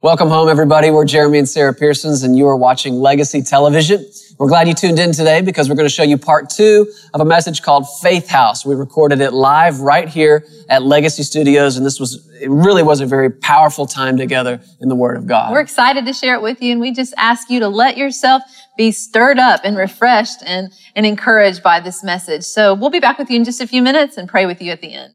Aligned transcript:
Welcome 0.00 0.28
home, 0.28 0.48
everybody. 0.48 0.92
We're 0.92 1.04
Jeremy 1.04 1.38
and 1.38 1.48
Sarah 1.48 1.74
Pearsons, 1.74 2.22
and 2.22 2.38
you 2.38 2.46
are 2.46 2.54
watching 2.54 3.00
Legacy 3.00 3.42
Television. 3.42 4.08
We're 4.38 4.46
glad 4.46 4.68
you 4.68 4.74
tuned 4.74 5.00
in 5.00 5.10
today 5.10 5.40
because 5.40 5.68
we're 5.68 5.74
going 5.74 5.88
to 5.88 5.92
show 5.92 6.04
you 6.04 6.16
part 6.16 6.50
two 6.50 6.86
of 7.14 7.20
a 7.20 7.24
message 7.24 7.62
called 7.62 7.84
Faith 8.00 8.28
House. 8.28 8.64
We 8.64 8.76
recorded 8.76 9.20
it 9.20 9.32
live 9.32 9.80
right 9.80 10.08
here 10.08 10.46
at 10.68 10.84
Legacy 10.84 11.24
Studios, 11.24 11.76
and 11.76 11.84
this 11.84 11.98
was, 11.98 12.30
it 12.40 12.48
really 12.48 12.84
was 12.84 13.00
a 13.00 13.06
very 13.06 13.28
powerful 13.28 13.86
time 13.86 14.16
together 14.16 14.60
in 14.80 14.88
the 14.88 14.94
Word 14.94 15.16
of 15.16 15.26
God. 15.26 15.50
We're 15.50 15.58
excited 15.58 16.06
to 16.06 16.12
share 16.12 16.36
it 16.36 16.42
with 16.42 16.62
you, 16.62 16.70
and 16.70 16.80
we 16.80 16.92
just 16.92 17.12
ask 17.16 17.50
you 17.50 17.58
to 17.58 17.68
let 17.68 17.96
yourself 17.96 18.44
be 18.76 18.92
stirred 18.92 19.40
up 19.40 19.62
and 19.64 19.76
refreshed 19.76 20.44
and, 20.46 20.72
and 20.94 21.06
encouraged 21.06 21.60
by 21.64 21.80
this 21.80 22.04
message. 22.04 22.44
So 22.44 22.72
we'll 22.72 22.90
be 22.90 23.00
back 23.00 23.18
with 23.18 23.30
you 23.30 23.36
in 23.38 23.42
just 23.42 23.60
a 23.60 23.66
few 23.66 23.82
minutes 23.82 24.16
and 24.16 24.28
pray 24.28 24.46
with 24.46 24.62
you 24.62 24.70
at 24.70 24.80
the 24.80 24.94
end. 24.94 25.14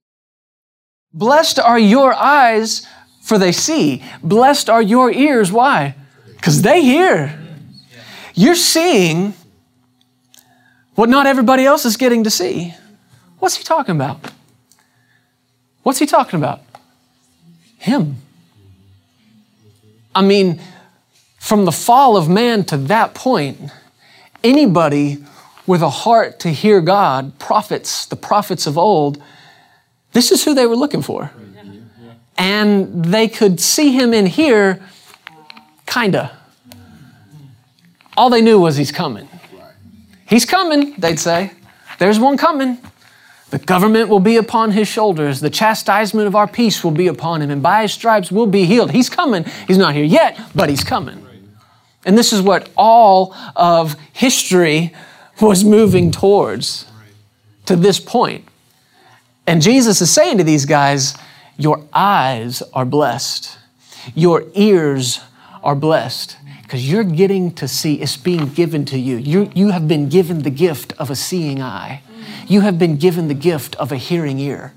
Blessed 1.14 1.58
are 1.58 1.80
your 1.80 2.14
eyes 2.14 2.86
for 3.24 3.38
they 3.38 3.54
see. 3.54 4.04
Blessed 4.22 4.70
are 4.70 4.82
your 4.82 5.10
ears. 5.10 5.50
Why? 5.50 5.96
Because 6.36 6.62
they 6.62 6.82
hear. 6.82 7.40
You're 8.36 8.54
seeing 8.54 9.34
what 10.96 11.08
not 11.08 11.26
everybody 11.26 11.66
else 11.66 11.86
is 11.86 11.96
getting 11.96 12.26
to 12.26 12.30
see. 12.30 12.76
What's 13.40 13.56
he 13.56 13.64
talking 13.64 13.96
about? 13.96 14.20
What's 15.84 16.00
he 16.00 16.06
talking 16.06 16.38
about? 16.38 16.62
Him. 17.78 18.18
I 20.14 20.22
mean, 20.22 20.62
from 21.40 21.64
the 21.64 21.72
fall 21.72 22.18
of 22.18 22.28
man 22.30 22.66
to 22.66 22.78
that 22.78 23.14
point, 23.14 23.58
anybody 24.44 25.24
with 25.66 25.82
a 25.82 25.90
heart 25.90 26.42
to 26.42 26.50
hear 26.50 26.82
God, 26.82 27.40
prophets, 27.40 28.06
the 28.06 28.18
prophets 28.18 28.68
of 28.68 28.78
old, 28.78 29.24
this 30.12 30.30
is 30.30 30.44
who 30.44 30.54
they 30.54 30.68
were 30.68 30.76
looking 30.76 31.02
for 31.02 31.32
and 32.38 33.06
they 33.06 33.28
could 33.28 33.60
see 33.60 33.92
him 33.92 34.14
in 34.14 34.26
here, 34.26 34.82
kinda. 35.86 36.32
All 38.16 38.30
they 38.30 38.42
knew 38.42 38.60
was 38.60 38.78
he's 38.78 38.92
coming. 38.92 39.28
He's 40.26 40.46
coming, 40.46 40.94
they'd 40.98 41.20
say. 41.20 41.52
There's 42.00 42.20
one 42.20 42.38
coming. 42.38 42.78
The 43.50 43.60
government 43.60 44.10
will 44.10 44.20
be 44.20 44.38
upon 44.38 44.72
his 44.72 44.88
shoulders. 44.88 45.40
The 45.40 45.50
chastisement 45.50 46.28
of 46.28 46.36
our 46.36 46.48
peace 46.48 46.84
will 46.84 46.92
be 46.92 47.08
upon 47.08 47.42
him, 47.42 47.52
and 47.52 47.62
by 47.62 47.84
his 47.84 47.94
stripes 47.94 48.32
we'll 48.32 48.48
be 48.48 48.66
healed. 48.66 48.92
He's 48.92 49.10
coming. 49.10 49.46
He's 49.68 49.78
not 49.78 49.94
here 49.94 50.04
yet, 50.04 50.40
but 50.56 50.70
he's 50.70 50.84
coming. 50.84 51.24
And 52.06 52.18
this 52.18 52.34
is 52.34 52.42
what 52.42 52.70
all 52.76 53.36
of 53.56 53.96
history 54.12 54.94
was 55.40 55.64
moving 55.64 56.12
towards 56.12 56.88
to 57.66 57.76
this 57.76 58.00
point. 58.00 58.46
And 59.46 59.62
Jesus 59.62 60.02
is 60.02 60.12
saying 60.12 60.38
to 60.40 60.44
these 60.44 60.66
guys, 60.66 61.16
your 61.58 61.84
eyes 61.94 62.62
are 62.74 62.86
blessed. 62.86 63.58
Your 64.16 64.46
ears 64.54 65.20
are 65.64 65.76
blessed 65.76 66.38
because 66.64 66.90
you're 66.90 67.04
getting 67.04 67.52
to 67.56 67.68
see, 67.68 68.02
it's 68.02 68.18
being 68.18 68.50
given 68.50 68.84
to 68.86 68.98
you. 68.98 69.18
you. 69.18 69.52
You 69.56 69.70
have 69.70 69.88
been 69.88 70.10
given 70.10 70.42
the 70.42 70.50
gift 70.50 70.94
of 71.00 71.10
a 71.10 71.16
seeing 71.16 71.62
eye, 71.62 72.02
you 72.48 72.62
have 72.62 72.78
been 72.80 72.98
given 72.98 73.28
the 73.28 73.34
gift 73.34 73.76
of 73.76 73.92
a 73.92 73.98
hearing 73.98 74.40
ear. 74.40 74.74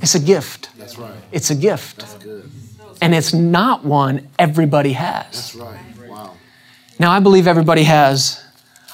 It's 0.00 0.14
a 0.14 0.20
gift. 0.20 0.70
That's 0.78 0.96
right. 0.98 1.12
It's 1.32 1.50
a 1.50 1.54
gift. 1.54 1.98
That's 1.98 2.14
good. 2.14 2.50
And 3.02 3.14
it's 3.14 3.34
not 3.34 3.84
one 3.84 4.28
everybody 4.38 4.92
has. 4.92 5.52
That's 5.52 5.54
right. 5.56 5.80
Wow. 6.08 6.32
Now, 6.98 7.10
I 7.12 7.20
believe 7.20 7.46
everybody 7.46 7.82
has 7.84 8.42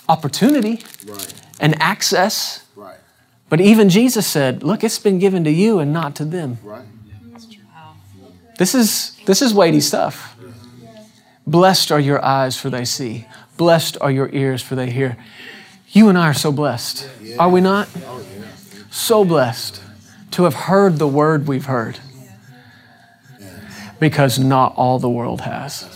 opportunity 0.09 0.83
Right. 1.07 1.35
and 1.61 1.81
access, 1.81 2.63
Right. 2.75 2.97
but 3.49 3.61
even 3.61 3.89
Jesus 3.89 4.27
said, 4.27 4.63
Look, 4.63 4.83
it's 4.83 4.99
been 4.99 5.19
given 5.19 5.45
to 5.45 5.51
you 5.51 5.79
and 5.79 5.93
not 5.93 6.15
to 6.17 6.25
them. 6.25 6.59
Right. 6.65 6.85
This 8.59 8.75
is, 8.75 9.17
this 9.27 9.43
is 9.43 9.53
weighty 9.53 9.81
stuff. 9.81 10.37
Blessed 11.47 11.93
are 11.93 12.01
your 12.01 12.25
eyes, 12.25 12.57
for 12.57 12.71
they 12.71 12.85
see. 12.85 13.27
Blessed 13.57 13.97
are 14.01 14.11
your 14.11 14.29
ears, 14.33 14.63
for 14.63 14.75
they 14.75 14.91
hear. 14.91 15.17
You 15.91 16.09
and 16.09 16.19
I 16.19 16.29
are 16.29 16.35
so 16.35 16.53
blessed. 16.53 17.09
Are 17.39 17.49
we 17.49 17.61
not? 17.61 17.89
So 18.91 19.25
blessed 19.25 19.83
to 20.33 20.45
have 20.45 20.55
heard 20.55 20.99
the 20.99 21.07
word 21.07 21.47
we've 21.47 21.67
heard. 21.67 21.99
Because 24.01 24.39
not 24.39 24.75
all 24.77 24.99
the 24.99 25.09
world 25.09 25.43
has. 25.43 25.96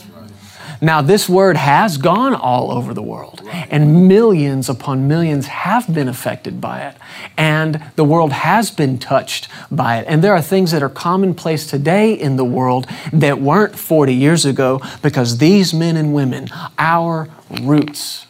Now, 0.83 1.03
this 1.03 1.29
word 1.29 1.59
has 1.59 1.99
gone 1.99 2.35
all 2.35 2.71
over 2.71 2.95
the 2.95 3.03
world, 3.03 3.43
and 3.47 4.09
millions 4.09 4.71
upon 4.71 5.07
millions 5.07 5.47
have 5.47 5.93
been 5.93 6.09
affected 6.09 6.59
by 6.59 6.81
it, 6.87 6.97
and 7.37 7.83
the 7.97 8.05
world 8.05 8.33
has 8.33 8.71
been 8.71 8.99
touched 8.99 9.49
by 9.71 9.99
it. 9.99 10.07
And 10.09 10.25
there 10.25 10.33
are 10.33 10.41
things 10.41 10.71
that 10.71 10.83
are 10.83 10.89
commonplace 10.89 11.67
today 11.67 12.15
in 12.15 12.37
the 12.37 12.47
world 12.47 12.87
that 13.13 13.41
weren't 13.43 13.79
40 13.79 14.15
years 14.15 14.47
ago 14.47 14.81
because 15.03 15.37
these 15.37 15.75
men 15.75 15.99
and 15.99 16.15
women, 16.15 16.49
our 16.79 17.29
roots, 17.61 18.27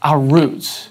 our 0.00 0.18
roots, 0.18 0.88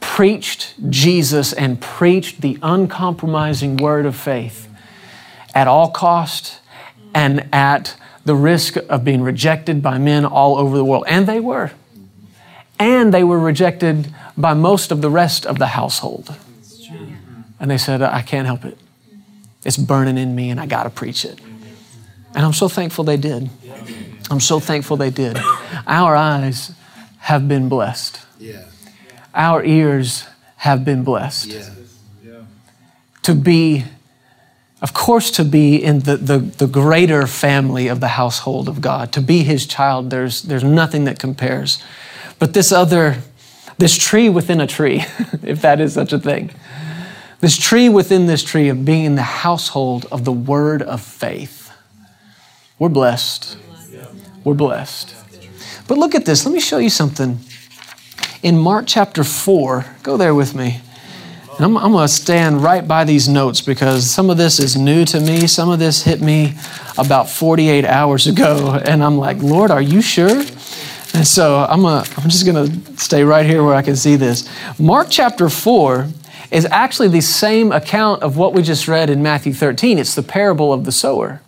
preached 0.00 0.74
Jesus 0.90 1.52
and 1.52 1.80
preached 1.80 2.40
the 2.40 2.58
uncompromising 2.60 3.76
word 3.76 4.04
of 4.04 4.16
faith 4.16 4.68
at 5.54 5.68
all 5.68 5.90
cost 5.90 6.60
and 7.14 7.48
at 7.52 7.96
the 8.26 8.34
risk 8.34 8.76
of 8.88 9.04
being 9.04 9.22
rejected 9.22 9.82
by 9.82 9.98
men 9.98 10.24
all 10.24 10.58
over 10.58 10.76
the 10.76 10.84
world. 10.84 11.04
And 11.06 11.26
they 11.26 11.40
were. 11.40 11.70
And 12.78 13.14
they 13.14 13.24
were 13.24 13.38
rejected 13.38 14.12
by 14.36 14.52
most 14.52 14.90
of 14.92 15.00
the 15.00 15.08
rest 15.08 15.46
of 15.46 15.58
the 15.58 15.68
household. 15.68 16.34
And 17.58 17.70
they 17.70 17.78
said, 17.78 18.02
I 18.02 18.20
can't 18.22 18.46
help 18.46 18.64
it. 18.64 18.76
It's 19.64 19.76
burning 19.76 20.18
in 20.18 20.34
me 20.34 20.50
and 20.50 20.60
I 20.60 20.66
got 20.66 20.82
to 20.82 20.90
preach 20.90 21.24
it. 21.24 21.40
And 22.34 22.44
I'm 22.44 22.52
so 22.52 22.68
thankful 22.68 23.04
they 23.04 23.16
did. 23.16 23.48
I'm 24.30 24.40
so 24.40 24.60
thankful 24.60 24.96
they 24.96 25.10
did. 25.10 25.38
Our 25.86 26.16
eyes 26.16 26.72
have 27.18 27.48
been 27.48 27.68
blessed, 27.68 28.20
our 29.34 29.64
ears 29.64 30.26
have 30.56 30.84
been 30.84 31.02
blessed 31.02 31.52
to 33.22 33.34
be 33.34 33.84
of 34.82 34.92
course, 34.92 35.30
to 35.32 35.44
be 35.44 35.82
in 35.82 36.00
the, 36.00 36.16
the, 36.16 36.38
the, 36.38 36.66
greater 36.66 37.26
family 37.26 37.88
of 37.88 38.00
the 38.00 38.08
household 38.08 38.68
of 38.68 38.82
God, 38.82 39.10
to 39.12 39.22
be 39.22 39.42
his 39.42 39.66
child, 39.66 40.10
there's, 40.10 40.42
there's 40.42 40.64
nothing 40.64 41.04
that 41.04 41.18
compares. 41.18 41.82
But 42.38 42.52
this 42.52 42.72
other, 42.72 43.22
this 43.78 43.96
tree 43.96 44.28
within 44.28 44.60
a 44.60 44.66
tree, 44.66 44.96
if 45.42 45.62
that 45.62 45.80
is 45.80 45.94
such 45.94 46.12
a 46.12 46.18
thing, 46.18 46.50
this 47.40 47.56
tree 47.56 47.88
within 47.88 48.26
this 48.26 48.42
tree 48.42 48.68
of 48.68 48.84
being 48.84 49.04
in 49.04 49.14
the 49.14 49.22
household 49.22 50.06
of 50.12 50.24
the 50.24 50.32
word 50.32 50.82
of 50.82 51.00
faith, 51.00 51.72
we're 52.78 52.90
blessed. 52.90 53.56
We're 54.44 54.54
blessed. 54.54 55.14
But 55.88 55.96
look 55.96 56.14
at 56.14 56.26
this. 56.26 56.44
Let 56.44 56.52
me 56.52 56.60
show 56.60 56.78
you 56.78 56.90
something. 56.90 57.38
In 58.42 58.58
Mark 58.58 58.84
chapter 58.86 59.24
4, 59.24 59.86
go 60.02 60.16
there 60.16 60.34
with 60.34 60.54
me. 60.54 60.80
And 61.56 61.64
I'm, 61.64 61.76
I'm 61.78 61.92
going 61.92 62.06
to 62.06 62.12
stand 62.12 62.62
right 62.62 62.86
by 62.86 63.04
these 63.04 63.28
notes 63.28 63.62
because 63.62 64.10
some 64.10 64.28
of 64.28 64.36
this 64.36 64.60
is 64.60 64.76
new 64.76 65.06
to 65.06 65.20
me. 65.20 65.46
Some 65.46 65.70
of 65.70 65.78
this 65.78 66.02
hit 66.02 66.20
me 66.20 66.52
about 66.98 67.30
48 67.30 67.84
hours 67.86 68.26
ago. 68.26 68.78
And 68.86 69.02
I'm 69.02 69.16
like, 69.16 69.38
Lord, 69.42 69.70
are 69.70 69.80
you 69.80 70.02
sure? 70.02 70.40
And 71.14 71.26
so 71.26 71.66
I'm, 71.68 71.82
gonna, 71.82 72.04
I'm 72.18 72.28
just 72.28 72.44
going 72.44 72.70
to 72.70 72.96
stay 72.98 73.24
right 73.24 73.46
here 73.46 73.64
where 73.64 73.74
I 73.74 73.80
can 73.80 73.96
see 73.96 74.16
this. 74.16 74.48
Mark 74.78 75.08
chapter 75.08 75.48
4 75.48 76.08
is 76.50 76.66
actually 76.66 77.08
the 77.08 77.22
same 77.22 77.72
account 77.72 78.22
of 78.22 78.36
what 78.36 78.52
we 78.52 78.62
just 78.62 78.86
read 78.86 79.08
in 79.08 79.22
Matthew 79.22 79.54
13. 79.54 79.98
It's 79.98 80.14
the 80.14 80.22
parable 80.22 80.74
of 80.74 80.84
the 80.84 80.92
sower. 80.92 81.40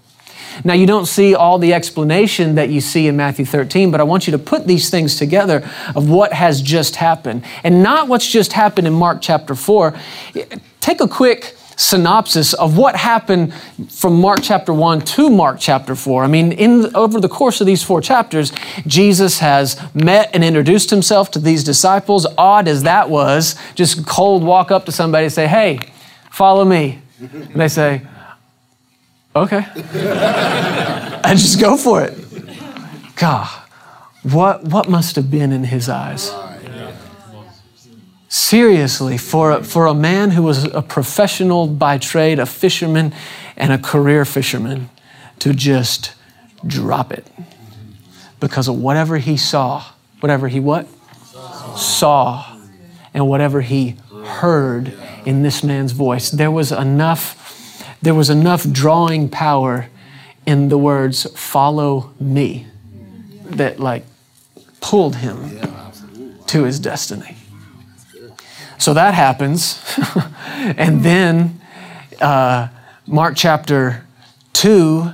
Now, 0.65 0.75
you 0.75 0.87
don't 0.87 1.07
see 1.07 1.35
all 1.35 1.59
the 1.59 1.75
explanation 1.75 2.55
that 2.57 2.71
you 2.71 2.81
see 2.81 3.07
in 3.07 3.17
Matthew 3.17 3.45
13, 3.45 3.91
but 3.91 4.01
I 4.01 4.05
want 4.05 4.27
you 4.27 4.33
to 4.33 4.39
put 4.39 4.67
these 4.67 4.91
things 4.91 5.17
together 5.17 5.69
of 5.95 6.09
what 6.09 6.33
has 6.33 6.63
just 6.63 6.97
happened 6.97 7.45
and 7.65 7.83
not 7.83 8.09
what's 8.09 8.27
just 8.27 8.53
happened 8.53 8.87
in 8.87 8.93
Mark 8.93 9.19
chapter 9.21 9.55
4. 9.55 9.95
Take 10.81 11.01
a 11.01 11.09
quick 11.09 11.57
synopsis 11.79 12.55
of 12.55 12.77
what 12.77 12.97
happened 12.97 13.55
from 13.89 14.21
Mark 14.21 14.41
chapter 14.43 14.75
1 14.75 15.01
to 15.03 15.31
Mark 15.31 15.59
chapter 15.61 15.95
4. 15.95 16.25
I 16.25 16.27
mean, 16.27 16.51
in, 16.51 16.95
over 16.95 17.21
the 17.21 17.29
course 17.29 17.61
of 17.61 17.69
these 17.69 17.85
four 17.85 18.01
chapters, 18.01 18.53
Jesus 18.87 19.39
has 19.39 19.81
met 19.95 20.31
and 20.35 20.43
introduced 20.43 20.91
himself 20.91 21.31
to 21.33 21.39
these 21.39 21.63
disciples. 21.63 22.27
Odd 22.37 22.67
as 22.67 22.83
that 22.83 23.09
was, 23.09 23.55
just 23.77 24.07
cold 24.07 24.43
walk 24.43 24.73
up 24.73 24.87
to 24.87 24.93
somebody 24.93 25.27
and 25.27 25.33
say, 25.33 25.47
Hey, 25.47 25.79
follow 26.31 26.65
me. 26.65 27.01
And 27.21 27.55
they 27.55 27.69
say, 27.69 28.03
Okay. 29.35 29.65
and 31.25 31.39
just 31.39 31.61
go 31.61 31.77
for 31.77 32.03
it. 32.03 32.17
God, 33.17 33.47
what, 34.23 34.65
what 34.65 34.89
must 34.89 35.17
have 35.17 35.31
been 35.31 35.53
in 35.53 35.65
his 35.65 35.89
eyes? 35.89 36.33
Seriously, 38.29 39.17
for 39.17 39.53
a, 39.53 39.65
for 39.65 39.87
a 39.87 39.95
man 39.95 40.33
who 40.33 40.43
was 40.43 40.65
a 40.65 40.83
professional 40.83 41.67
by 41.67 41.99
trade, 41.99 42.39
a 42.39 42.47
fisherman, 42.47 43.15
and 43.57 43.73
a 43.73 43.79
career 43.79 44.25
fisherman, 44.25 44.91
to 45.39 45.55
just 45.55 46.13
drop 46.67 47.13
it 47.13 47.27
because 48.41 48.69
of 48.69 48.79
whatever 48.79 49.19
he 49.19 49.37
saw, 49.37 49.85
whatever 50.21 50.49
he 50.49 50.61
what? 50.61 50.87
Saw, 51.77 52.59
and 53.15 53.29
whatever 53.29 53.61
he 53.61 53.97
heard 54.25 54.93
in 55.25 55.43
this 55.43 55.65
man's 55.65 55.93
voice. 55.93 56.31
There 56.31 56.51
was 56.51 56.73
enough, 56.73 57.38
there 58.03 58.15
was 58.15 58.31
enough 58.31 58.69
drawing 58.71 59.29
power 59.29 59.89
in 60.47 60.69
the 60.69 60.79
words, 60.79 61.27
follow 61.39 62.13
me, 62.19 62.67
that 63.45 63.79
like 63.81 64.05
pulled 64.81 65.17
him 65.17 65.61
to 66.47 66.65
his 66.65 66.79
destiny. 66.81 67.37
So 68.79 68.95
that 68.95 69.15
happens. 69.15 69.83
and 70.55 71.03
then 71.03 71.61
uh, 72.21 72.69
Mark 73.07 73.35
chapter 73.37 74.05
2 74.55 75.13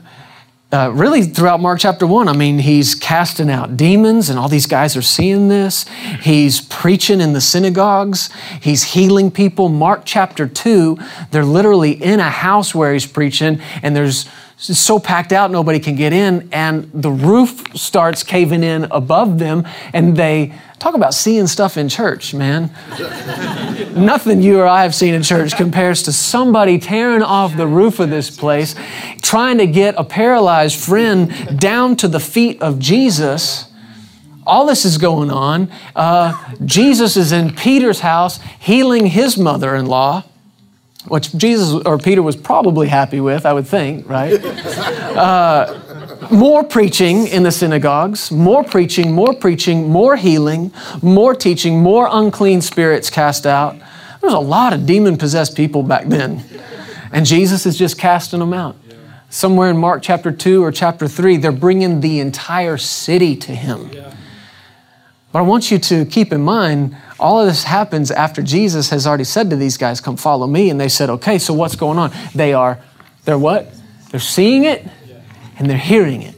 uh, 0.75 0.91
really 0.91 1.23
throughout 1.23 1.61
Mark 1.61 1.79
chapter 1.79 2.05
1, 2.05 2.26
I 2.26 2.32
mean, 2.32 2.59
he's 2.59 2.97
casting 2.97 3.49
out 3.49 3.76
demons, 3.76 4.29
and 4.29 4.41
all 4.41 4.49
these 4.49 4.67
guys 4.67 4.97
are 4.97 5.03
seeing 5.03 5.47
this. 5.47 5.87
He's 6.21 6.61
preaching 6.61 7.21
in 7.21 7.32
the 7.32 7.41
synagogues, 7.41 8.29
he's 8.61 8.82
healing 8.82 9.31
people. 9.31 9.69
Mark 9.69 10.03
chapter 10.05 10.49
2, 10.49 10.99
they're 11.31 11.44
literally 11.44 11.93
in 11.93 12.19
a 12.19 12.29
house 12.29 12.75
where 12.75 12.93
he's 12.93 13.06
preaching, 13.06 13.61
and 13.85 13.94
there's 13.94 14.29
it's 14.56 14.79
so 14.79 14.99
packed 14.99 15.32
out 15.32 15.50
nobody 15.50 15.81
can 15.81 15.97
get 15.97 16.12
in 16.12 16.49
and 16.53 16.88
the 16.94 17.11
roof 17.11 17.76
starts 17.76 18.23
caving 18.23 18.62
in 18.62 18.85
above 18.93 19.41
them 19.41 19.67
and 19.93 20.17
they 20.17 20.55
talk 20.85 20.95
about 20.95 21.15
seeing 21.15 21.47
stuff 21.47 21.79
in 21.79 21.89
church 21.89 22.35
man. 22.35 22.71
Nothing 23.97 24.43
you 24.43 24.61
or 24.61 24.67
i 24.67 24.83
have 24.83 24.95
seen 24.95 25.15
in 25.15 25.23
church 25.23 25.57
compares 25.57 26.03
to 26.03 26.13
somebody 26.13 26.79
tearing 26.79 27.23
off 27.23 27.57
the 27.57 27.67
roof 27.67 28.01
of 28.01 28.11
this 28.11 28.29
place 28.29 28.75
trying 29.23 29.57
to 29.57 29.67
get 29.67 29.95
a 29.97 30.05
paralyzed 30.05 30.79
friend 30.79 31.59
down 31.59 31.97
to 31.97 32.07
the 32.07 32.21
feet 32.21 32.61
of 32.61 32.79
jesus. 32.79 33.73
All 34.47 34.67
this 34.67 34.85
is 34.85 34.99
going 34.99 35.31
on. 35.31 35.71
Uh, 35.97 36.55
jesus 36.67 37.17
is 37.17 37.33
in 37.33 37.55
peter's 37.55 38.01
house 38.01 38.39
healing 38.61 39.07
his 39.07 39.39
mother-in-law 39.39 40.23
which 41.09 41.37
Jesus 41.37 41.83
or 41.85 41.99
Peter 41.99 42.23
was 42.23 42.35
probably 42.35 42.89
happy 42.89 43.21
with, 43.21 43.45
I 43.45 43.53
would 43.53 43.67
think, 43.67 44.09
right? 44.09 44.43
Uh, 45.15 45.79
more 46.31 46.65
preaching 46.65 47.26
in 47.26 47.43
the 47.43 47.53
synagogues, 47.53 48.31
more 48.31 48.65
preaching, 48.65 49.12
more 49.12 49.35
preaching, 49.35 49.88
more 49.88 50.17
healing, 50.17 50.73
more 51.03 51.35
teaching, 51.35 51.81
more 51.81 52.09
unclean 52.11 52.61
spirits 52.61 53.11
cast 53.11 53.47
out. 53.47 53.76
There 53.76 54.31
was 54.31 54.35
a 54.35 54.38
lot 54.38 54.73
of 54.73 54.87
demon 54.87 55.17
possessed 55.17 55.56
people 55.56 55.82
back 55.82 56.06
then. 56.06 56.44
And 57.12 57.26
Jesus 57.26 57.67
is 57.67 57.79
just 57.79 57.99
casting 57.99 58.41
them 58.41 58.53
out. 58.53 58.76
Somewhere 59.31 59.71
in 59.71 59.76
Mark 59.76 60.03
chapter 60.03 60.31
2 60.31 60.62
or 60.62 60.73
chapter 60.73 61.09
3, 61.09 61.37
they're 61.38 61.53
bringing 61.53 62.00
the 62.00 62.21
entire 62.21 62.76
city 62.76 63.37
to 63.37 63.55
him. 63.55 63.91
But 65.32 65.38
I 65.41 65.43
want 65.43 65.71
you 65.71 65.79
to 65.79 66.05
keep 66.05 66.32
in 66.32 66.43
mind 66.43 66.97
all 67.19 67.41
of 67.41 67.47
this 67.47 67.65
happens 67.65 68.11
after 68.11 68.43
Jesus 68.43 68.91
has 68.91 69.06
already 69.06 69.25
said 69.25 69.50
to 69.50 69.56
these 69.56 69.76
guys, 69.76 70.00
Come 70.00 70.17
follow 70.17 70.47
me. 70.47 70.71
And 70.71 70.81
they 70.81 70.88
said, 70.88 71.11
Okay, 71.11 71.38
so 71.38 71.55
what's 71.55 71.75
going 71.75 71.99
on? 71.99 72.12
They 72.35 72.53
are, 72.53 72.79
they're 73.25 73.38
what? 73.38 73.73
They're 74.11 74.21
seeing 74.21 74.65
it 74.65 74.87
and 75.59 75.69
they're 75.69 75.77
hearing 75.77 76.23
it. 76.23 76.35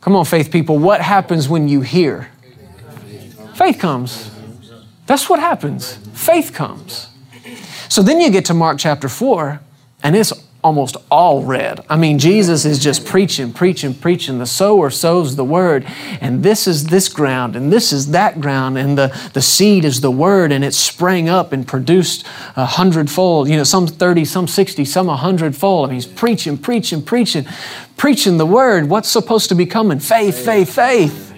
Come 0.00 0.16
on, 0.16 0.24
faith 0.24 0.50
people. 0.50 0.78
What 0.78 1.00
happens 1.00 1.48
when 1.48 1.68
you 1.68 1.82
hear? 1.82 2.30
Faith 3.54 3.78
comes. 3.78 4.30
That's 5.06 5.28
what 5.28 5.38
happens. 5.38 5.96
Faith 6.14 6.52
comes. 6.54 7.08
So 7.88 8.02
then 8.02 8.20
you 8.20 8.30
get 8.30 8.46
to 8.46 8.54
Mark 8.54 8.78
chapter 8.78 9.08
4, 9.08 9.60
and 10.02 10.16
it's 10.16 10.32
almost 10.62 10.96
all 11.10 11.42
red. 11.42 11.84
I 11.88 11.96
mean, 11.96 12.18
Jesus 12.18 12.64
is 12.64 12.78
just 12.78 13.06
preaching, 13.06 13.52
preaching, 13.52 13.94
preaching. 13.94 14.38
The 14.38 14.46
sower 14.46 14.90
sows 14.90 15.36
the 15.36 15.44
word, 15.44 15.86
and 16.20 16.42
this 16.42 16.66
is 16.66 16.86
this 16.86 17.08
ground, 17.08 17.56
and 17.56 17.72
this 17.72 17.92
is 17.92 18.10
that 18.10 18.40
ground, 18.40 18.76
and 18.76 18.98
the, 18.98 19.30
the 19.32 19.42
seed 19.42 19.84
is 19.84 20.00
the 20.00 20.10
word, 20.10 20.52
and 20.52 20.64
it 20.64 20.74
sprang 20.74 21.28
up 21.28 21.52
and 21.52 21.66
produced 21.66 22.26
a 22.56 22.66
hundredfold, 22.66 23.48
you 23.48 23.56
know, 23.56 23.64
some 23.64 23.86
30, 23.86 24.24
some 24.24 24.46
60, 24.46 24.84
some 24.84 25.08
a 25.08 25.16
hundredfold. 25.16 25.88
I 25.88 25.92
mean, 25.92 25.94
he's 25.94 26.06
preaching, 26.06 26.58
preaching, 26.58 27.02
preaching, 27.02 27.46
preaching 27.96 28.36
the 28.36 28.46
word. 28.46 28.88
What's 28.88 29.08
supposed 29.08 29.48
to 29.48 29.54
be 29.54 29.66
coming? 29.66 29.98
Faith, 29.98 30.44
faith, 30.44 30.74
faith. 30.74 31.28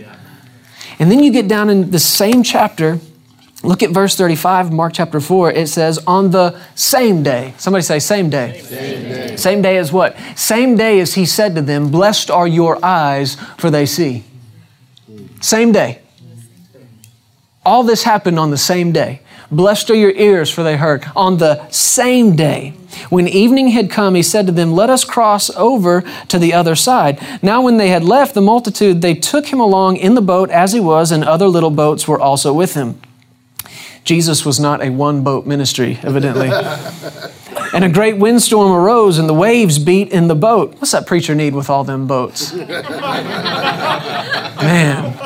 And 0.98 1.10
then 1.10 1.22
you 1.22 1.32
get 1.32 1.48
down 1.48 1.70
in 1.70 1.90
the 1.90 1.98
same 1.98 2.42
chapter 2.42 3.00
Look 3.62 3.82
at 3.82 3.90
verse 3.90 4.16
35, 4.16 4.72
Mark 4.72 4.92
chapter 4.94 5.20
4. 5.20 5.52
It 5.52 5.68
says, 5.68 5.98
on 6.06 6.32
the 6.32 6.60
same 6.74 7.22
day. 7.22 7.54
Somebody 7.58 7.82
say, 7.82 8.00
same 8.00 8.28
day. 8.28 8.60
Same 8.60 9.02
day. 9.02 9.36
Same 9.36 9.62
day 9.62 9.76
as 9.76 9.92
what? 9.92 10.16
Same 10.36 10.76
day 10.76 10.98
as 10.98 11.14
he 11.14 11.24
said 11.24 11.54
to 11.54 11.62
them, 11.62 11.90
Blessed 11.90 12.30
are 12.30 12.48
your 12.48 12.84
eyes, 12.84 13.36
for 13.58 13.70
they 13.70 13.86
see. 13.86 14.24
Same 15.40 15.70
day. 15.70 16.00
All 17.64 17.84
this 17.84 18.02
happened 18.02 18.38
on 18.38 18.50
the 18.50 18.58
same 18.58 18.90
day. 18.90 19.20
Blessed 19.52 19.90
are 19.90 19.94
your 19.94 20.10
ears, 20.12 20.50
for 20.50 20.64
they 20.64 20.76
heard. 20.76 21.04
On 21.14 21.36
the 21.36 21.68
same 21.70 22.34
day, 22.34 22.70
when 23.10 23.28
evening 23.28 23.68
had 23.68 23.90
come, 23.90 24.14
he 24.14 24.22
said 24.22 24.46
to 24.46 24.52
them, 24.52 24.72
Let 24.72 24.90
us 24.90 25.04
cross 25.04 25.50
over 25.50 26.02
to 26.28 26.38
the 26.38 26.52
other 26.52 26.74
side. 26.74 27.20
Now, 27.42 27.62
when 27.62 27.76
they 27.76 27.88
had 27.88 28.02
left 28.02 28.34
the 28.34 28.40
multitude, 28.40 29.02
they 29.02 29.14
took 29.14 29.46
him 29.46 29.60
along 29.60 29.98
in 29.98 30.14
the 30.14 30.22
boat 30.22 30.50
as 30.50 30.72
he 30.72 30.80
was, 30.80 31.12
and 31.12 31.22
other 31.22 31.46
little 31.46 31.70
boats 31.70 32.08
were 32.08 32.20
also 32.20 32.52
with 32.52 32.74
him. 32.74 33.00
Jesus 34.04 34.44
was 34.44 34.58
not 34.58 34.82
a 34.82 34.90
one 34.90 35.22
boat 35.22 35.46
ministry, 35.46 35.98
evidently. 36.02 36.50
and 37.72 37.84
a 37.84 37.88
great 37.88 38.18
windstorm 38.18 38.72
arose, 38.72 39.18
and 39.18 39.28
the 39.28 39.34
waves 39.34 39.78
beat 39.78 40.08
in 40.10 40.28
the 40.28 40.34
boat. 40.34 40.74
What's 40.74 40.92
that 40.92 41.06
preacher 41.06 41.34
need 41.34 41.54
with 41.54 41.70
all 41.70 41.84
them 41.84 42.06
boats? 42.06 42.52
Man. 44.62 45.18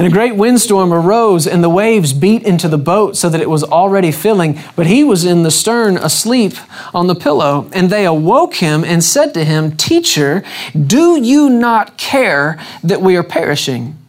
And 0.00 0.06
a 0.06 0.10
great 0.10 0.34
windstorm 0.34 0.94
arose, 0.94 1.46
and 1.46 1.62
the 1.62 1.68
waves 1.68 2.14
beat 2.14 2.44
into 2.44 2.68
the 2.68 2.78
boat 2.78 3.18
so 3.18 3.28
that 3.28 3.42
it 3.42 3.50
was 3.50 3.62
already 3.62 4.10
filling. 4.12 4.58
But 4.74 4.86
he 4.86 5.04
was 5.04 5.26
in 5.26 5.42
the 5.42 5.50
stern, 5.50 5.98
asleep 5.98 6.54
on 6.94 7.06
the 7.06 7.14
pillow. 7.14 7.68
And 7.74 7.90
they 7.90 8.06
awoke 8.06 8.54
him 8.54 8.82
and 8.82 9.04
said 9.04 9.34
to 9.34 9.44
him, 9.44 9.76
Teacher, 9.76 10.42
do 10.72 11.22
you 11.22 11.50
not 11.50 11.98
care 11.98 12.58
that 12.82 13.02
we 13.02 13.14
are 13.14 13.22
perishing? 13.22 13.99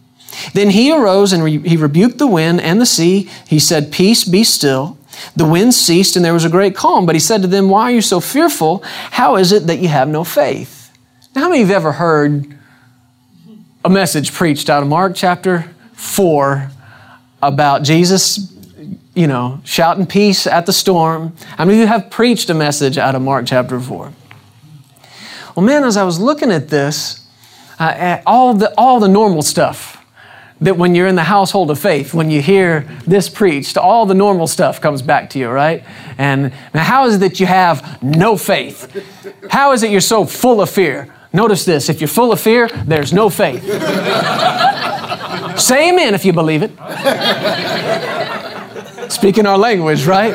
Then 0.54 0.72
he 0.72 0.92
arose 0.92 1.34
and 1.34 1.44
re- 1.44 1.60
he 1.60 1.78
rebuked 1.78 2.18
the 2.18 2.28
wind 2.28 2.62
and 2.62 2.80
the 2.80 2.86
sea. 2.86 3.30
He 3.48 3.60
said, 3.60 3.92
Peace, 3.92 4.24
be 4.24 4.44
still. 4.44 4.98
The 5.36 5.46
wind 5.46 5.74
ceased 5.74 6.16
and 6.16 6.24
there 6.24 6.34
was 6.34 6.46
a 6.46 6.50
great 6.50 6.76
calm. 6.76 7.06
But 7.06 7.16
he 7.16 7.20
said 7.20 7.42
to 7.42 7.48
them, 7.48 7.70
Why 7.70 7.84
are 7.84 7.92
you 7.92 8.02
so 8.02 8.20
fearful? 8.20 8.82
How 8.84 9.36
is 9.36 9.52
it 9.52 9.68
that 9.68 9.80
you 9.80 9.88
have 9.88 10.08
no 10.08 10.24
faith? 10.24 10.92
Now, 11.36 11.44
how 11.44 11.50
many 11.50 11.62
of 11.62 11.70
you 11.70 11.74
have 11.74 11.84
ever 11.84 11.94
heard 11.94 12.58
a 13.84 13.90
message 13.90 14.34
preached 14.34 14.70
out 14.70 14.84
of 14.84 14.90
Mark 14.90 15.14
chapter 15.16 15.74
4 15.94 16.70
about 17.42 17.84
Jesus, 17.84 18.54
you 19.16 19.28
know, 19.28 19.62
shouting 19.64 20.06
peace 20.06 20.46
at 20.46 20.66
the 20.66 20.74
storm? 20.74 21.36
How 21.58 21.66
many 21.66 21.78
of 21.78 21.82
you 21.82 21.88
have 21.88 22.10
preached 22.10 22.50
a 22.50 22.54
message 22.54 22.98
out 22.98 23.16
of 23.16 23.22
Mark 23.22 23.46
chapter 23.46 23.80
4? 23.80 24.14
Well, 25.56 25.66
man, 25.66 25.84
as 25.84 25.98
I 25.98 26.04
was 26.04 26.20
looking 26.20 26.52
at 26.52 26.70
this, 26.70 27.26
uh, 27.80 28.22
all, 28.26 28.54
the, 28.54 28.74
all 28.78 29.00
the 29.00 29.08
normal 29.08 29.42
stuff, 29.42 30.01
that 30.62 30.78
when 30.78 30.96
you're 30.96 31.08
in 31.08 31.16
the 31.16 31.24
household 31.24 31.72
of 31.72 31.80
faith, 31.80 32.14
when 32.14 32.30
you 32.30 32.42
hear 32.42 32.88
this 33.06 33.28
preached, 33.28 33.78
all 33.78 34.06
the 34.06 34.14
normal 34.14 34.48
stuff 34.48 34.80
comes 34.80 35.02
back 35.02 35.30
to 35.32 35.40
you, 35.40 35.50
right? 35.50 35.84
And 36.18 36.54
now, 36.74 36.84
how 36.84 37.08
is 37.08 37.16
it 37.16 37.20
that 37.20 37.40
you 37.40 37.48
have 37.48 38.02
no 38.04 38.38
faith? 38.38 38.88
How 39.50 39.72
is 39.74 39.82
it 39.84 39.90
you're 39.92 40.02
so 40.02 40.26
full 40.26 40.62
of 40.62 40.70
fear? 40.70 41.14
Notice 41.34 41.66
this 41.66 41.90
if 41.90 42.00
you're 42.00 42.08
full 42.08 42.32
of 42.32 42.40
fear, 42.40 42.68
there's 42.86 43.12
no 43.12 43.30
faith. 43.30 43.64
Say 45.60 45.90
amen 45.90 46.14
if 46.14 46.26
you 46.26 46.34
believe 46.34 46.62
it. 46.64 46.72
Speaking 49.12 49.46
our 49.46 49.58
language, 49.58 50.06
right? 50.06 50.34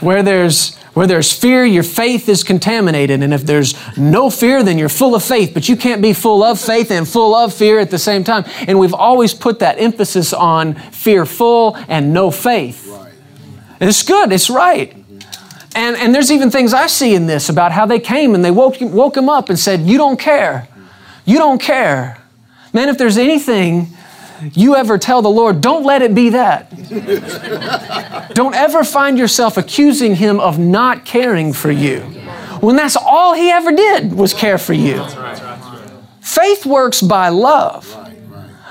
Where 0.00 0.22
there's 0.22 0.76
where 0.96 1.06
there's 1.06 1.30
fear, 1.30 1.62
your 1.62 1.82
faith 1.82 2.26
is 2.26 2.42
contaminated. 2.42 3.22
And 3.22 3.34
if 3.34 3.42
there's 3.42 3.74
no 3.98 4.30
fear, 4.30 4.62
then 4.62 4.78
you're 4.78 4.88
full 4.88 5.14
of 5.14 5.22
faith. 5.22 5.52
But 5.52 5.68
you 5.68 5.76
can't 5.76 6.00
be 6.00 6.14
full 6.14 6.42
of 6.42 6.58
faith 6.58 6.90
and 6.90 7.06
full 7.06 7.34
of 7.34 7.52
fear 7.52 7.78
at 7.78 7.90
the 7.90 7.98
same 7.98 8.24
time. 8.24 8.44
And 8.66 8.78
we've 8.78 8.94
always 8.94 9.34
put 9.34 9.58
that 9.58 9.78
emphasis 9.78 10.32
on 10.32 10.72
fearful 10.74 11.76
and 11.88 12.14
no 12.14 12.30
faith. 12.30 12.88
Right. 12.88 13.12
And 13.78 13.90
it's 13.90 14.02
good, 14.02 14.32
it's 14.32 14.48
right. 14.48 14.96
And, 15.74 15.96
and 15.96 16.14
there's 16.14 16.32
even 16.32 16.50
things 16.50 16.72
I 16.72 16.86
see 16.86 17.14
in 17.14 17.26
this 17.26 17.50
about 17.50 17.72
how 17.72 17.84
they 17.84 18.00
came 18.00 18.34
and 18.34 18.42
they 18.42 18.50
woke, 18.50 18.76
woke 18.80 19.18
him 19.18 19.28
up 19.28 19.50
and 19.50 19.58
said, 19.58 19.80
You 19.80 19.98
don't 19.98 20.18
care. 20.18 20.66
You 21.26 21.36
don't 21.36 21.60
care. 21.60 22.22
Man, 22.72 22.88
if 22.88 22.96
there's 22.96 23.18
anything 23.18 23.88
you 24.52 24.76
ever 24.76 24.98
tell 24.98 25.22
the 25.22 25.30
Lord, 25.30 25.60
don't 25.60 25.84
let 25.84 26.02
it 26.02 26.14
be 26.14 26.30
that. 26.30 26.70
don't 28.34 28.54
ever 28.54 28.84
find 28.84 29.18
yourself 29.18 29.56
accusing 29.56 30.16
Him 30.16 30.40
of 30.40 30.58
not 30.58 31.04
caring 31.04 31.52
for 31.52 31.70
you 31.70 32.00
when 32.60 32.76
that's 32.76 32.96
all 32.96 33.34
He 33.34 33.50
ever 33.50 33.72
did 33.72 34.12
was 34.12 34.32
care 34.34 34.58
for 34.58 34.72
you. 34.72 35.04
Faith 36.20 36.66
works 36.66 37.02
by 37.02 37.28
love. 37.28 37.92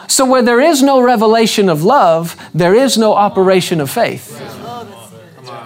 So 0.08 0.26
where 0.26 0.42
there 0.42 0.62
is 0.62 0.84
no 0.84 1.02
revelation 1.02 1.68
of 1.70 1.84
love, 1.84 2.36
there 2.54 2.76
is 2.76 2.98
no 2.98 3.14
operation 3.14 3.82
of 3.82 3.90
faith. 3.90 4.55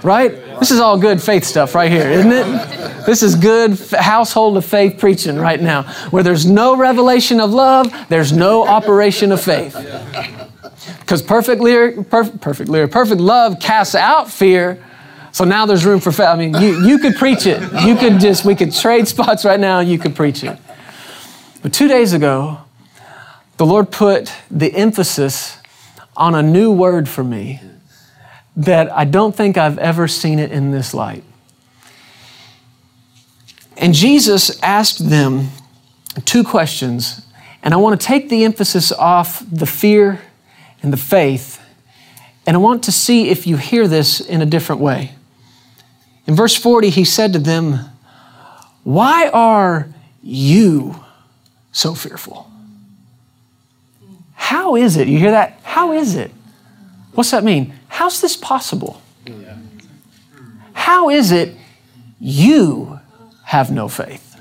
Right? 0.03 0.31
This 0.59 0.71
is 0.71 0.79
all 0.79 0.97
good 0.97 1.21
faith 1.21 1.43
stuff 1.43 1.75
right 1.75 1.91
here, 1.91 2.09
isn't 2.09 2.31
it? 2.31 3.05
This 3.05 3.23
is 3.23 3.35
good 3.35 3.79
household 3.91 4.57
of 4.57 4.65
faith 4.65 4.97
preaching 4.99 5.37
right 5.37 5.61
now. 5.61 5.83
Where 6.11 6.23
there's 6.23 6.45
no 6.45 6.75
revelation 6.77 7.39
of 7.39 7.51
love, 7.51 7.91
there's 8.09 8.31
no 8.31 8.67
operation 8.67 9.31
of 9.31 9.41
faith. 9.41 9.73
Because 10.99 11.21
perfect, 11.21 11.61
perfect, 12.09 12.41
perfect, 12.41 12.91
perfect 12.91 13.21
love 13.21 13.59
casts 13.59 13.95
out 13.95 14.29
fear, 14.29 14.83
So 15.31 15.43
now 15.43 15.65
there's 15.65 15.85
room 15.85 15.99
for 15.99 16.11
faith. 16.11 16.27
I 16.27 16.35
mean, 16.35 16.53
you, 16.55 16.85
you 16.85 16.99
could 16.99 17.15
preach 17.15 17.45
it. 17.45 17.61
You 17.85 17.95
could 17.95 18.19
just, 18.19 18.45
we 18.45 18.55
could 18.55 18.73
trade 18.73 19.07
spots 19.13 19.45
right 19.45 19.59
now 19.59 19.79
you 19.79 19.99
could 19.99 20.15
preach 20.15 20.43
it. 20.43 20.57
But 21.61 21.73
two 21.73 21.87
days 21.87 22.13
ago, 22.13 22.59
the 23.57 23.65
Lord 23.65 23.91
put 23.91 24.31
the 24.49 24.73
emphasis 24.73 25.57
on 26.15 26.35
a 26.35 26.41
new 26.41 26.71
word 26.71 27.07
for 27.07 27.23
me 27.23 27.61
that 28.59 28.91
I 28.91 29.05
don't 29.05 29.33
think 29.33 29.57
I've 29.57 29.77
ever 29.77 30.05
seen 30.07 30.37
it 30.37 30.51
in 30.51 30.71
this 30.71 30.93
light. 30.93 31.23
And 33.77 33.93
Jesus 33.93 34.61
asked 34.61 35.09
them 35.09 35.47
two 36.25 36.43
questions, 36.43 37.25
and 37.63 37.73
I 37.73 37.77
want 37.77 37.99
to 37.99 38.05
take 38.05 38.27
the 38.27 38.43
emphasis 38.43 38.91
off 38.91 39.41
the 39.49 39.65
fear 39.65 40.19
and 40.83 40.91
the 40.91 40.97
faith, 40.97 41.61
and 42.45 42.57
I 42.57 42.59
want 42.59 42.83
to 42.83 42.91
see 42.91 43.29
if 43.29 43.47
you 43.47 43.55
hear 43.55 43.87
this 43.87 44.19
in 44.19 44.41
a 44.41 44.45
different 44.45 44.81
way. 44.81 45.11
In 46.27 46.35
verse 46.35 46.55
40, 46.55 46.89
he 46.89 47.05
said 47.05 47.31
to 47.33 47.39
them, 47.39 47.79
Why 48.83 49.29
are 49.29 49.87
you 50.21 51.05
so 51.71 51.93
fearful? 51.93 52.51
How 54.33 54.75
is 54.75 54.97
it? 54.97 55.07
You 55.07 55.17
hear 55.17 55.31
that? 55.31 55.59
How 55.63 55.93
is 55.93 56.15
it? 56.15 56.31
What's 57.19 57.31
that 57.31 57.43
mean? 57.43 57.73
How's 57.89 58.21
this 58.21 58.37
possible? 58.37 59.01
How 60.71 61.09
is 61.09 61.33
it 61.33 61.53
you 62.17 63.01
have 63.43 63.71
no 63.71 63.89
faith? 63.89 64.37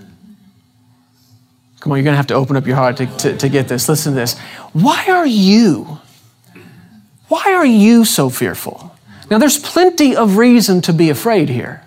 Come 1.80 1.90
on, 1.90 1.98
you're 1.98 2.04
going 2.04 2.12
to 2.12 2.18
have 2.18 2.28
to 2.28 2.34
open 2.34 2.56
up 2.56 2.68
your 2.68 2.76
heart 2.76 2.98
to, 2.98 3.06
to, 3.06 3.36
to, 3.36 3.48
get 3.48 3.66
this. 3.66 3.88
Listen 3.88 4.12
to 4.12 4.20
this. 4.20 4.38
Why 4.74 5.06
are 5.08 5.26
you? 5.26 5.98
Why 7.26 7.52
are 7.52 7.66
you 7.66 8.04
so 8.04 8.30
fearful? 8.30 8.94
Now, 9.28 9.38
there's 9.38 9.58
plenty 9.58 10.14
of 10.14 10.36
reason 10.36 10.80
to 10.82 10.92
be 10.92 11.10
afraid 11.10 11.48
here. 11.48 11.82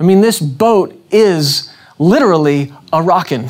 I 0.00 0.02
mean, 0.02 0.20
this 0.20 0.40
boat 0.40 1.00
is 1.12 1.72
literally 1.96 2.72
a 2.92 3.00
rockin'. 3.00 3.48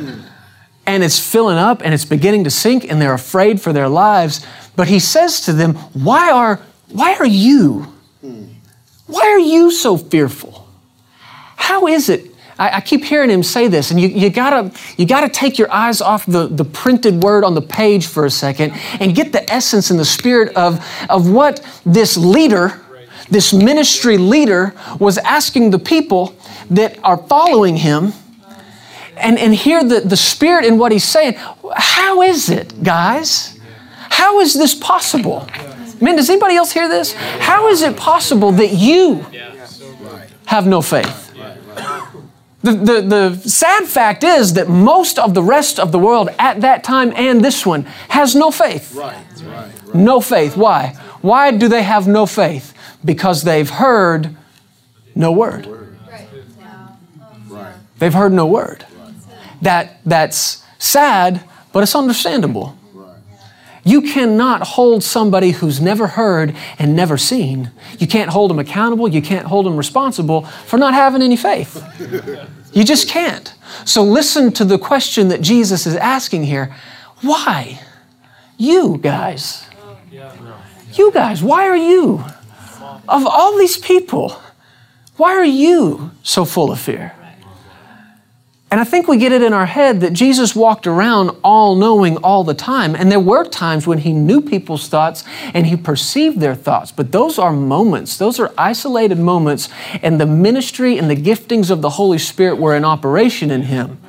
and 0.86 1.04
it's 1.04 1.18
filling 1.18 1.58
up 1.58 1.82
and 1.84 1.92
it's 1.92 2.06
beginning 2.06 2.44
to 2.44 2.50
sink, 2.50 2.90
and 2.90 2.98
they're 2.98 3.12
afraid 3.12 3.60
for 3.60 3.74
their 3.74 3.90
lives. 3.90 4.42
But 4.78 4.86
he 4.86 5.00
says 5.00 5.40
to 5.42 5.52
them, 5.52 5.74
Why 5.92 6.30
are, 6.30 6.60
why 6.92 7.16
are 7.16 7.26
you? 7.26 7.92
Why 9.08 9.26
are 9.26 9.40
you 9.40 9.72
so 9.72 9.96
fearful? 9.96 10.68
How 11.56 11.88
is 11.88 12.08
it 12.08 12.30
I, 12.58 12.76
I 12.76 12.80
keep 12.80 13.04
hearing 13.04 13.30
him 13.30 13.42
say 13.42 13.68
this, 13.68 13.90
and 13.90 14.00
you, 14.00 14.08
you, 14.08 14.30
gotta, 14.30 14.72
you 14.96 15.06
gotta 15.06 15.28
take 15.28 15.58
your 15.58 15.72
eyes 15.72 16.00
off 16.00 16.26
the, 16.26 16.48
the 16.48 16.64
printed 16.64 17.22
word 17.22 17.44
on 17.44 17.54
the 17.54 17.62
page 17.62 18.06
for 18.06 18.26
a 18.26 18.30
second 18.30 18.72
and 19.00 19.14
get 19.14 19.32
the 19.32 19.50
essence 19.50 19.90
and 19.90 19.98
the 19.98 20.04
spirit 20.04 20.54
of, 20.56 20.84
of 21.08 21.30
what 21.30 21.64
this 21.86 22.16
leader, 22.16 22.80
this 23.30 23.52
ministry 23.52 24.18
leader, 24.18 24.74
was 24.98 25.18
asking 25.18 25.70
the 25.70 25.78
people 25.78 26.34
that 26.70 26.98
are 27.04 27.16
following 27.16 27.76
him 27.76 28.12
and, 29.16 29.38
and 29.38 29.54
hear 29.54 29.84
the, 29.84 30.00
the 30.00 30.16
spirit 30.16 30.64
in 30.64 30.78
what 30.78 30.90
he's 30.92 31.04
saying. 31.04 31.34
How 31.74 32.22
is 32.22 32.50
it, 32.50 32.82
guys? 32.82 33.57
How 34.10 34.40
is 34.40 34.54
this 34.54 34.74
possible? 34.74 35.48
Man, 36.00 36.16
does 36.16 36.30
anybody 36.30 36.54
else 36.54 36.72
hear 36.72 36.88
this? 36.88 37.12
How 37.12 37.68
is 37.68 37.82
it 37.82 37.96
possible 37.96 38.52
that 38.52 38.72
you 38.72 39.26
have 40.46 40.66
no 40.66 40.80
faith? 40.82 41.32
The, 42.62 42.72
the, 42.72 43.02
the 43.02 43.48
sad 43.48 43.84
fact 43.84 44.24
is 44.24 44.54
that 44.54 44.68
most 44.68 45.18
of 45.18 45.32
the 45.32 45.42
rest 45.42 45.78
of 45.78 45.92
the 45.92 45.98
world 45.98 46.28
at 46.38 46.60
that 46.62 46.82
time 46.82 47.12
and 47.14 47.44
this 47.44 47.64
one 47.64 47.82
has 48.08 48.34
no 48.34 48.50
faith. 48.50 48.98
No 49.94 50.20
faith. 50.20 50.56
Why? 50.56 50.96
Why 51.20 51.50
do 51.50 51.68
they 51.68 51.82
have 51.82 52.06
no 52.06 52.26
faith? 52.26 52.74
Because 53.04 53.42
they've 53.42 53.68
heard 53.68 54.36
no 55.14 55.32
word. 55.32 55.68
They've 57.98 58.14
heard 58.14 58.32
no 58.32 58.46
word. 58.46 58.86
That, 59.62 59.98
that's 60.04 60.64
sad, 60.78 61.42
but 61.72 61.82
it's 61.82 61.94
understandable. 61.94 62.77
You 63.88 64.02
cannot 64.02 64.60
hold 64.66 65.02
somebody 65.02 65.52
who's 65.52 65.80
never 65.80 66.08
heard 66.08 66.54
and 66.78 66.94
never 66.94 67.16
seen. 67.16 67.70
You 67.98 68.06
can't 68.06 68.28
hold 68.28 68.50
them 68.50 68.58
accountable. 68.58 69.08
You 69.08 69.22
can't 69.22 69.46
hold 69.46 69.64
them 69.64 69.78
responsible 69.78 70.42
for 70.42 70.76
not 70.76 70.92
having 70.92 71.22
any 71.22 71.38
faith. 71.38 71.82
You 72.74 72.84
just 72.84 73.08
can't. 73.08 73.54
So 73.86 74.02
listen 74.04 74.52
to 74.52 74.66
the 74.66 74.78
question 74.78 75.28
that 75.28 75.40
Jesus 75.40 75.86
is 75.86 75.96
asking 75.96 76.44
here. 76.44 76.76
Why? 77.22 77.80
You 78.58 78.98
guys. 78.98 79.64
You 80.92 81.10
guys, 81.10 81.42
why 81.42 81.66
are 81.66 81.76
you? 81.76 82.22
Of 83.08 83.26
all 83.26 83.56
these 83.56 83.78
people, 83.78 84.38
why 85.16 85.32
are 85.32 85.44
you 85.46 86.10
so 86.22 86.44
full 86.44 86.70
of 86.70 86.78
fear? 86.78 87.14
And 88.70 88.80
I 88.80 88.84
think 88.84 89.08
we 89.08 89.16
get 89.16 89.32
it 89.32 89.42
in 89.42 89.54
our 89.54 89.64
head 89.64 90.02
that 90.02 90.12
Jesus 90.12 90.54
walked 90.54 90.86
around 90.86 91.30
all 91.42 91.74
knowing 91.74 92.18
all 92.18 92.44
the 92.44 92.52
time. 92.52 92.94
And 92.94 93.10
there 93.10 93.20
were 93.20 93.44
times 93.44 93.86
when 93.86 93.98
he 93.98 94.12
knew 94.12 94.42
people's 94.42 94.88
thoughts 94.88 95.24
and 95.54 95.66
he 95.66 95.76
perceived 95.76 96.40
their 96.40 96.54
thoughts. 96.54 96.92
But 96.92 97.10
those 97.10 97.38
are 97.38 97.50
moments, 97.50 98.18
those 98.18 98.38
are 98.38 98.52
isolated 98.58 99.18
moments. 99.18 99.70
And 100.02 100.20
the 100.20 100.26
ministry 100.26 100.98
and 100.98 101.10
the 101.10 101.16
giftings 101.16 101.70
of 101.70 101.80
the 101.80 101.90
Holy 101.90 102.18
Spirit 102.18 102.56
were 102.56 102.76
in 102.76 102.84
operation 102.84 103.50
in 103.50 103.62
him. 103.62 104.00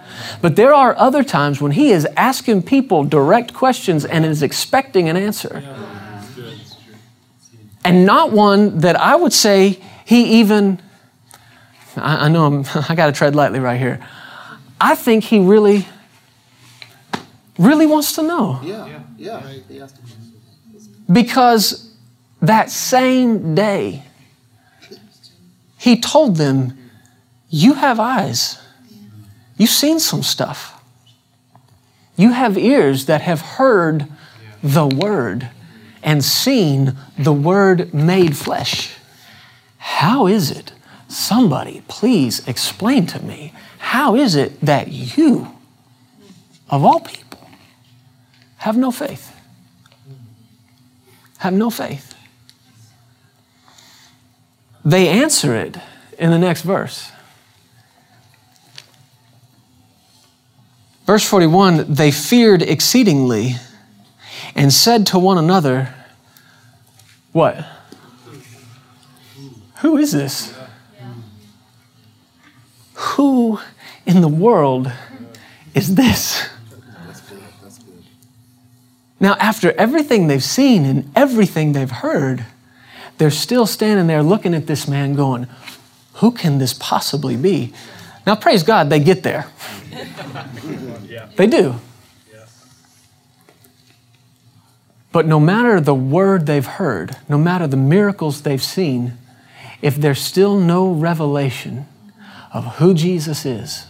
But 0.41 0.57
there 0.57 0.73
are 0.73 0.93
other 0.97 1.23
times 1.23 1.61
when 1.61 1.71
he 1.71 1.91
is 1.91 2.05
asking 2.17 2.63
people 2.63 3.05
direct 3.05 3.53
questions 3.53 4.03
and 4.03 4.25
is 4.25 4.43
expecting 4.43 5.07
an 5.07 5.15
answer. 5.15 5.63
And 7.85 8.05
not 8.05 8.33
one 8.33 8.79
that 8.79 8.99
I 8.99 9.15
would 9.15 9.31
say 9.31 9.79
he 10.03 10.39
even, 10.41 10.81
I, 11.95 12.25
I 12.25 12.27
know 12.27 12.45
I'm, 12.45 12.65
I 12.89 12.95
got 12.95 13.05
to 13.05 13.13
tread 13.13 13.37
lightly 13.37 13.61
right 13.61 13.79
here. 13.79 14.05
I 14.81 14.95
think 14.95 15.25
he 15.25 15.39
really, 15.39 15.87
really 17.57 17.85
wants 17.85 18.13
to 18.13 18.23
know. 18.23 18.59
Yeah, 18.63 19.01
yeah. 19.17 19.87
Because 21.11 21.93
that 22.41 22.69
same 22.69 23.55
day, 23.55 24.03
he 25.77 25.99
told 25.99 26.37
them, 26.37 26.77
You 27.49 27.73
have 27.73 27.99
eyes. 27.99 28.59
You've 29.57 29.69
seen 29.69 29.99
some 29.99 30.23
stuff. 30.23 30.81
You 32.15 32.31
have 32.31 32.57
ears 32.57 33.05
that 33.05 33.21
have 33.21 33.41
heard 33.41 34.07
the 34.61 34.87
word 34.87 35.49
and 36.03 36.23
seen 36.23 36.97
the 37.17 37.33
word 37.33 37.93
made 37.93 38.37
flesh. 38.37 38.93
How 39.77 40.27
is 40.27 40.51
it? 40.51 40.73
Somebody, 41.07 41.81
please 41.87 42.47
explain 42.47 43.05
to 43.07 43.23
me 43.23 43.53
how 43.89 44.15
is 44.15 44.35
it 44.35 44.61
that 44.61 44.89
you, 44.89 45.51
of 46.69 46.83
all 46.85 46.99
people, 46.99 47.49
have 48.57 48.77
no 48.77 48.91
faith? 48.91 49.35
Have 51.39 51.53
no 51.53 51.71
faith. 51.71 52.13
They 54.85 55.07
answer 55.07 55.55
it 55.55 55.75
in 56.19 56.29
the 56.29 56.37
next 56.37 56.61
verse. 56.61 57.11
Verse 61.07 61.27
41 61.27 61.91
they 61.91 62.11
feared 62.11 62.61
exceedingly 62.61 63.55
and 64.53 64.71
said 64.71 65.07
to 65.07 65.17
one 65.17 65.39
another, 65.39 65.95
What? 67.31 67.65
Who 69.77 69.97
is 69.97 70.11
this? 70.11 70.55
Who 72.93 73.59
in 74.05 74.21
the 74.21 74.27
world 74.27 74.91
is 75.73 75.95
this? 75.95 76.47
Now, 79.19 79.35
after 79.39 79.71
everything 79.73 80.27
they've 80.27 80.43
seen 80.43 80.85
and 80.85 81.11
everything 81.15 81.73
they've 81.73 81.91
heard, 81.91 82.45
they're 83.17 83.29
still 83.31 83.65
standing 83.65 84.07
there 84.07 84.23
looking 84.23 84.53
at 84.53 84.65
this 84.65 84.87
man 84.87 85.13
going, 85.13 85.47
Who 86.15 86.31
can 86.31 86.57
this 86.57 86.73
possibly 86.73 87.35
be? 87.35 87.73
Now, 88.25 88.35
praise 88.35 88.63
God, 88.63 88.89
they 88.89 88.99
get 88.99 89.23
there. 89.23 89.47
They 91.35 91.47
do. 91.47 91.75
But 95.11 95.25
no 95.25 95.39
matter 95.39 95.81
the 95.81 95.95
word 95.95 96.45
they've 96.45 96.65
heard, 96.65 97.17
no 97.27 97.37
matter 97.37 97.65
the 97.67 97.77
miracles 97.77 98.41
they've 98.43 98.63
seen, 98.63 99.17
if 99.81 99.95
there's 99.95 100.21
still 100.21 100.57
no 100.59 100.91
revelation 100.91 101.87
of 102.53 102.77
who 102.77 102.93
Jesus 102.93 103.45
is, 103.45 103.85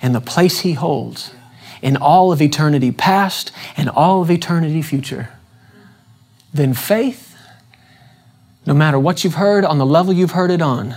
and 0.00 0.14
the 0.14 0.20
place 0.20 0.60
he 0.60 0.74
holds 0.74 1.32
in 1.82 1.96
all 1.96 2.32
of 2.32 2.42
eternity 2.42 2.90
past 2.90 3.52
and 3.76 3.88
all 3.88 4.22
of 4.22 4.30
eternity 4.30 4.82
future, 4.82 5.30
then 6.52 6.74
faith, 6.74 7.36
no 8.66 8.74
matter 8.74 8.98
what 8.98 9.24
you've 9.24 9.34
heard 9.34 9.64
on 9.64 9.78
the 9.78 9.86
level 9.86 10.12
you've 10.12 10.32
heard 10.32 10.50
it 10.50 10.62
on, 10.62 10.94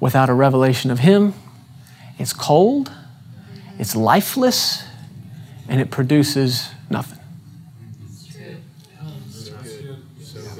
without 0.00 0.28
a 0.28 0.34
revelation 0.34 0.90
of 0.90 1.00
him, 1.00 1.34
it's 2.18 2.32
cold, 2.32 2.92
it's 3.78 3.94
lifeless, 3.94 4.84
and 5.68 5.80
it 5.80 5.90
produces 5.90 6.70
nothing. 6.90 7.18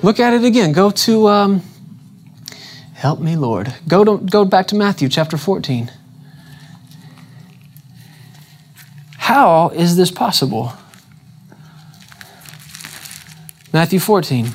Look 0.03 0.21
at 0.21 0.33
it 0.33 0.45
again. 0.45 0.73
Go 0.73 0.91
to 0.91 1.29
um, 1.29 1.63
Help 2.99 3.21
me, 3.21 3.37
Lord. 3.37 3.73
Go, 3.87 4.03
to, 4.03 4.19
go 4.19 4.45
back 4.45 4.67
to 4.67 4.75
Matthew 4.75 5.09
chapter 5.09 5.37
14. 5.37 5.93
How 9.19 9.69
is 9.69 9.97
this 9.97 10.11
possible? 10.11 10.73
Matthew 13.73 14.01
14. 14.01 14.49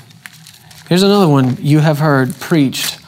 Here's 0.90 1.04
another 1.04 1.30
one 1.30 1.56
you 1.62 1.80
have 1.80 2.00
heard 2.00 2.38
preached 2.42 3.00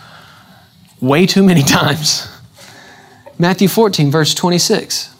way 1.01 1.25
too 1.25 1.43
many 1.43 1.63
times. 1.63 2.29
Matthew 3.37 3.67
14, 3.67 4.09
verse 4.09 4.33
26. 4.33 5.13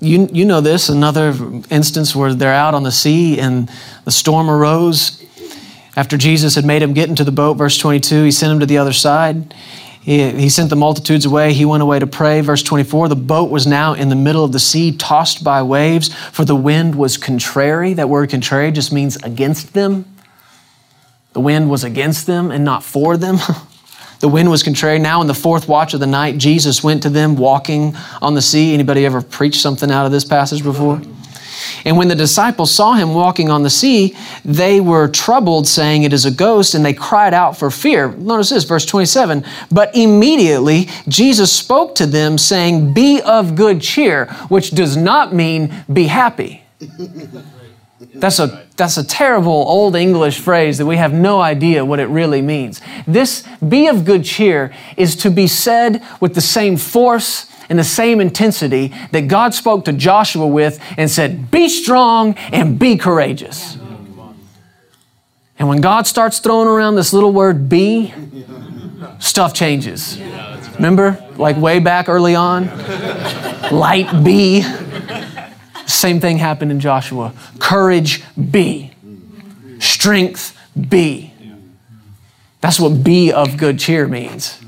You, 0.00 0.28
you 0.32 0.44
know 0.44 0.60
this, 0.60 0.88
another 0.88 1.28
instance 1.70 2.16
where 2.16 2.34
they're 2.34 2.52
out 2.52 2.74
on 2.74 2.82
the 2.82 2.90
sea 2.90 3.38
and 3.38 3.70
the 4.04 4.10
storm 4.10 4.50
arose. 4.50 5.24
After 5.98 6.16
Jesus 6.16 6.54
had 6.54 6.64
made 6.64 6.80
him 6.80 6.92
get 6.92 7.08
into 7.08 7.24
the 7.24 7.32
boat, 7.32 7.54
verse 7.54 7.76
22, 7.76 8.22
he 8.22 8.30
sent 8.30 8.52
him 8.52 8.60
to 8.60 8.66
the 8.66 8.78
other 8.78 8.92
side. 8.92 9.52
He, 10.00 10.30
he 10.30 10.48
sent 10.48 10.70
the 10.70 10.76
multitudes 10.76 11.26
away. 11.26 11.52
He 11.52 11.64
went 11.64 11.82
away 11.82 11.98
to 11.98 12.06
pray. 12.06 12.40
Verse 12.40 12.62
24, 12.62 13.08
the 13.08 13.16
boat 13.16 13.50
was 13.50 13.66
now 13.66 13.94
in 13.94 14.08
the 14.08 14.14
middle 14.14 14.44
of 14.44 14.52
the 14.52 14.60
sea, 14.60 14.96
tossed 14.96 15.42
by 15.42 15.60
waves, 15.60 16.14
for 16.30 16.44
the 16.44 16.54
wind 16.54 16.94
was 16.94 17.16
contrary. 17.16 17.94
That 17.94 18.08
word 18.08 18.30
contrary 18.30 18.70
just 18.70 18.92
means 18.92 19.16
against 19.24 19.74
them. 19.74 20.04
The 21.32 21.40
wind 21.40 21.68
was 21.68 21.82
against 21.82 22.28
them 22.28 22.52
and 22.52 22.64
not 22.64 22.84
for 22.84 23.16
them. 23.16 23.38
The 24.20 24.26
wind 24.26 24.50
was 24.50 24.64
contrary. 24.64 24.98
Now, 24.98 25.20
in 25.20 25.28
the 25.28 25.32
fourth 25.32 25.68
watch 25.68 25.94
of 25.94 26.00
the 26.00 26.06
night, 26.08 26.38
Jesus 26.38 26.82
went 26.82 27.04
to 27.04 27.08
them 27.08 27.36
walking 27.36 27.94
on 28.20 28.34
the 28.34 28.42
sea. 28.42 28.74
Anybody 28.74 29.06
ever 29.06 29.22
preached 29.22 29.60
something 29.60 29.92
out 29.92 30.06
of 30.06 30.10
this 30.10 30.24
passage 30.24 30.64
before? 30.64 31.00
And 31.84 31.96
when 31.96 32.08
the 32.08 32.14
disciples 32.14 32.74
saw 32.74 32.94
him 32.94 33.14
walking 33.14 33.50
on 33.50 33.62
the 33.62 33.70
sea, 33.70 34.16
they 34.44 34.80
were 34.80 35.08
troubled, 35.08 35.66
saying, 35.66 36.02
It 36.02 36.12
is 36.12 36.24
a 36.24 36.30
ghost, 36.30 36.74
and 36.74 36.84
they 36.84 36.94
cried 36.94 37.34
out 37.34 37.56
for 37.56 37.70
fear. 37.70 38.08
Notice 38.12 38.50
this, 38.50 38.64
verse 38.64 38.86
27. 38.86 39.44
But 39.70 39.94
immediately 39.94 40.88
Jesus 41.08 41.52
spoke 41.52 41.94
to 41.96 42.06
them, 42.06 42.38
saying, 42.38 42.92
Be 42.92 43.20
of 43.22 43.54
good 43.54 43.80
cheer, 43.80 44.26
which 44.48 44.70
does 44.70 44.96
not 44.96 45.34
mean 45.34 45.84
be 45.92 46.04
happy. 46.04 46.62
That's 48.00 48.38
a, 48.38 48.64
that's 48.76 48.96
a 48.96 49.04
terrible 49.04 49.52
old 49.52 49.96
English 49.96 50.38
phrase 50.38 50.78
that 50.78 50.86
we 50.86 50.96
have 50.96 51.12
no 51.12 51.40
idea 51.40 51.84
what 51.84 51.98
it 51.98 52.06
really 52.06 52.40
means. 52.40 52.80
This 53.06 53.44
be 53.66 53.88
of 53.88 54.04
good 54.04 54.24
cheer 54.24 54.72
is 54.96 55.16
to 55.16 55.30
be 55.30 55.48
said 55.48 56.02
with 56.20 56.34
the 56.34 56.40
same 56.40 56.76
force 56.76 57.50
and 57.68 57.78
the 57.78 57.84
same 57.84 58.20
intensity 58.20 58.94
that 59.10 59.22
God 59.22 59.52
spoke 59.52 59.84
to 59.86 59.92
Joshua 59.92 60.46
with 60.46 60.80
and 60.96 61.10
said, 61.10 61.50
Be 61.50 61.68
strong 61.68 62.34
and 62.52 62.78
be 62.78 62.96
courageous. 62.96 63.76
And 65.58 65.68
when 65.68 65.80
God 65.80 66.06
starts 66.06 66.38
throwing 66.38 66.68
around 66.68 66.94
this 66.94 67.12
little 67.12 67.32
word 67.32 67.68
be, 67.68 68.14
stuff 69.18 69.52
changes. 69.54 70.20
Remember, 70.76 71.18
like 71.36 71.56
way 71.56 71.80
back 71.80 72.08
early 72.08 72.36
on? 72.36 72.66
Light 73.72 74.24
be. 74.24 74.62
Same 75.88 76.20
thing 76.20 76.38
happened 76.38 76.70
in 76.70 76.80
Joshua. 76.80 77.32
Courage 77.58 78.22
be. 78.36 78.92
Strength 79.78 80.56
be. 80.88 81.32
That's 82.60 82.78
what 82.78 83.02
be 83.02 83.32
of 83.32 83.56
good 83.56 83.78
cheer 83.78 84.06
means. 84.06 84.60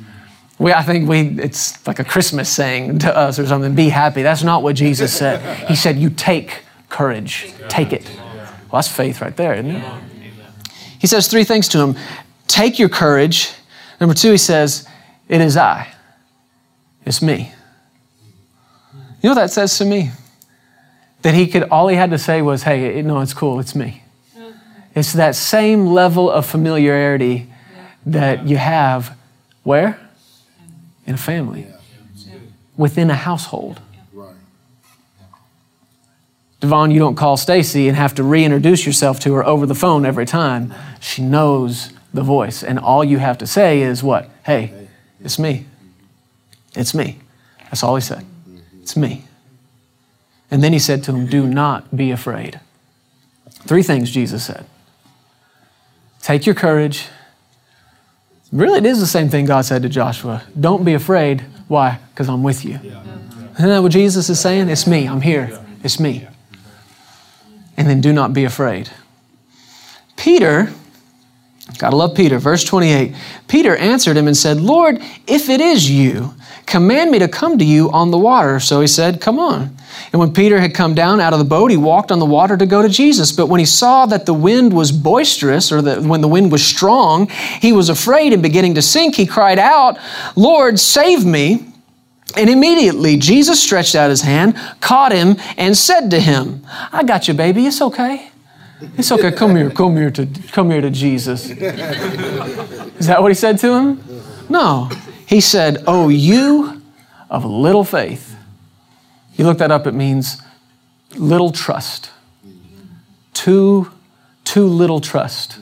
We, 0.59 0.73
I 0.73 0.83
think 0.83 1.09
we, 1.09 1.21
it's 1.41 1.87
like 1.87 1.99
a 1.99 2.05
Christmas 2.05 2.49
saying 2.49 3.00
to 3.00 3.17
us 3.17 3.39
or 3.39 3.47
something, 3.47 3.75
be 3.75 3.89
happy. 3.89 4.23
That's 4.23 4.43
not 4.43 4.62
what 4.62 4.77
Jesus 4.77 5.12
said. 5.12 5.69
He 5.69 5.77
said, 5.77 5.99
you 5.99 6.11
take 6.11 6.62
courage, 6.89 7.53
take 7.69 7.93
it. 7.93 8.09
Well, 8.17 8.79
that's 8.81 8.89
faith 8.89 9.21
right 9.21 9.37
there, 9.37 9.55
isn't 9.55 9.71
it? 9.71 10.03
He 10.99 11.07
says 11.07 11.29
three 11.29 11.45
things 11.45 11.69
to 11.69 11.79
him 11.79 11.97
take 12.47 12.79
your 12.79 12.89
courage. 12.89 13.53
Number 14.00 14.15
two, 14.15 14.33
he 14.33 14.39
says, 14.39 14.87
it 15.29 15.41
is 15.41 15.57
I, 15.57 15.89
it's 17.05 17.23
me. 17.23 17.53
You 19.23 19.29
know 19.29 19.31
what 19.31 19.43
that 19.43 19.50
says 19.50 19.77
to 19.79 19.85
me? 19.85 20.11
That 21.23 21.35
he 21.35 21.47
could, 21.47 21.65
all 21.65 21.89
he 21.89 21.97
had 21.97 22.11
to 22.11 22.19
say 22.19 22.43
was, 22.43 22.63
hey, 22.63 23.02
no, 23.02 23.21
it's 23.21 23.35
cool, 23.35 23.61
it's 23.61 23.75
me. 23.75 24.02
It's 24.95 25.13
that 25.13 25.35
same 25.35 25.87
level 25.87 26.30
of 26.30 26.47
familiarity 26.47 27.47
that 28.06 28.47
you 28.47 28.56
have 28.56 29.17
where? 29.63 30.00
In 31.06 31.15
a 31.15 31.19
family, 31.19 31.67
within 32.76 33.11
a 33.11 33.15
household. 33.15 33.80
Devon, 36.61 36.91
you 36.91 36.99
don't 36.99 37.15
call 37.15 37.37
Stacy 37.39 37.89
and 37.89 37.97
have 37.97 38.15
to 38.17 38.23
reintroduce 38.23 38.85
yourself 38.85 39.19
to 39.21 39.33
her 39.35 39.45
over 39.45 39.65
the 39.65 39.75
phone 39.75 40.04
every 40.04 40.26
time. 40.26 40.75
She 41.00 41.23
knows 41.23 41.91
the 42.13 42.23
voice, 42.23 42.63
and 42.63 42.78
all 42.78 43.02
you 43.02 43.19
have 43.19 43.39
to 43.39 43.47
say 43.47 43.80
is 43.80 44.02
what? 44.02 44.28
Hey, 44.45 44.89
it's 45.25 45.39
me. 45.39 45.65
It's 46.75 46.95
me. 46.95 47.19
That's 47.65 47.83
all 47.83 47.95
he 47.95 48.02
said. 48.02 48.25
Mm-hmm. 48.25 48.83
It's 48.83 48.97
me. 48.97 49.25
And 50.50 50.63
then 50.63 50.73
he 50.73 50.78
said 50.78 51.04
to 51.04 51.13
him, 51.13 51.26
Do 51.26 51.47
not 51.47 51.97
be 51.97 52.10
afraid. 52.10 52.60
Three 53.67 53.82
things 53.82 54.10
Jesus 54.10 54.45
said 54.45 54.67
Take 56.23 56.47
your 56.47 56.54
courage. 56.54 57.08
Really, 58.52 58.78
it 58.78 58.86
is 58.86 58.99
the 58.99 59.06
same 59.06 59.28
thing 59.28 59.45
God 59.45 59.65
said 59.65 59.82
to 59.82 59.89
Joshua. 59.89 60.43
Don't 60.58 60.84
be 60.84 60.95
afraid. 60.95 61.43
Why? 61.69 62.00
Because 62.10 62.28
I'm 62.28 62.43
with 62.43 62.65
you. 62.65 62.75
Isn't 62.75 63.69
that 63.69 63.82
what 63.82 63.93
Jesus 63.93 64.28
is 64.28 64.41
saying? 64.41 64.69
It's 64.69 64.86
me. 64.86 65.06
I'm 65.06 65.21
here. 65.21 65.60
It's 65.84 66.00
me. 66.00 66.26
And 67.76 67.89
then 67.89 68.00
do 68.00 68.13
not 68.13 68.32
be 68.32 68.45
afraid. 68.45 68.91
Peter, 70.17 70.73
gotta 71.78 71.97
love 71.97 72.15
Peter, 72.15 72.39
verse 72.39 72.65
28. 72.65 73.15
Peter 73.49 73.76
answered 73.76 74.17
him 74.17 74.26
and 74.26 74.37
said, 74.37 74.61
Lord, 74.61 75.02
if 75.26 75.49
it 75.49 75.61
is 75.61 75.91
you, 75.91 76.35
command 76.67 77.11
me 77.11 77.19
to 77.19 77.28
come 77.28 77.59
to 77.59 77.65
you 77.65 77.91
on 77.91 78.11
the 78.11 78.19
water. 78.19 78.61
So 78.61 78.80
he 78.80 78.87
said, 78.87 79.21
Come 79.21 79.39
on. 79.39 79.76
And 80.13 80.21
when 80.21 80.33
Peter 80.33 80.61
had 80.61 80.75
come 80.75 80.95
down 80.95 81.21
out 81.21 81.33
of 81.33 81.39
the 81.39 81.45
boat, 81.45 81.71
he 81.71 81.76
walked 81.76 82.11
on 82.11 82.19
the 82.19 82.26
water 82.26 82.56
to 82.56 82.67
go 82.67 82.83
to 82.83 82.89
Jesus. 82.89 83.33
But 83.33 83.47
when 83.47 83.61
he 83.61 83.67
saw 83.67 84.06
that 84.06 84.26
the 84.26 84.35
wind 84.35 84.73
was 84.73 84.93
boisterous, 84.93 85.71
or 85.71 85.83
that 85.83 86.02
when 86.02 86.21
the 86.21 86.28
wind 86.28 86.50
was 86.50 86.65
strong, 86.65 87.28
he 87.61 87.73
was 87.73 87.89
afraid 87.89 88.33
and 88.33 88.43
beginning 88.43 88.75
to 88.76 88.83
sink. 88.83 89.17
He 89.17 89.26
cried 89.26 89.59
out, 89.59 89.99
Lord, 90.37 90.78
save 90.78 91.25
me. 91.25 91.67
And 92.37 92.49
immediately 92.49 93.17
Jesus 93.17 93.61
stretched 93.61 93.97
out 93.97 94.09
his 94.09 94.23
hand, 94.23 94.56
caught 94.80 95.11
him, 95.11 95.37
and 95.56 95.76
said 95.76 96.11
to 96.11 96.21
him, 96.21 96.65
I 96.93 97.02
got 97.02 97.26
you, 97.26 97.35
baby. 97.35 97.67
It's 97.67 97.83
okay. 97.83 98.29
It's 98.97 99.12
okay. 99.12 99.32
Come 99.32 99.56
here. 99.56 99.71
Come 99.71 99.97
here 99.97 100.10
to 100.10 100.26
come 100.52 100.71
here 100.71 100.80
to 100.80 100.90
Jesus. 100.90 101.50
Is 101.50 103.06
that 103.06 103.21
what 103.21 103.30
he 103.30 103.34
said 103.34 103.58
to 103.60 103.73
him? 103.73 104.04
No. 104.49 104.90
He 105.26 105.40
said, 105.40 105.84
Oh, 105.86 106.08
you 106.08 106.82
of 107.30 107.45
little 107.45 107.84
faith. 107.84 108.36
You 109.34 109.45
look 109.45 109.58
that 109.58 109.71
up, 109.71 109.86
it 109.86 109.95
means 109.95 110.43
little 111.16 111.52
trust. 111.52 112.10
Too, 113.32 113.90
too 114.45 114.66
little 114.66 115.00
trust. 115.00 115.58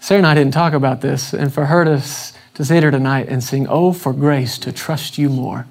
Sarah 0.00 0.18
and 0.18 0.26
I 0.26 0.34
didn't 0.34 0.52
talk 0.52 0.72
about 0.72 1.02
this, 1.02 1.32
and 1.32 1.52
for 1.52 1.66
her 1.66 1.84
to, 1.84 2.02
to 2.54 2.64
sit 2.64 2.82
here 2.82 2.90
tonight 2.90 3.28
and 3.28 3.44
sing, 3.44 3.66
Oh, 3.68 3.92
for 3.92 4.12
grace 4.12 4.58
to 4.58 4.72
trust 4.72 5.18
you 5.18 5.28
more. 5.28 5.66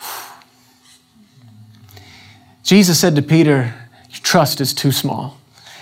Jesus 2.62 3.00
said 3.00 3.16
to 3.16 3.22
Peter, 3.22 3.74
trust 4.22 4.60
is 4.60 4.72
too 4.72 4.92
small. 4.92 5.38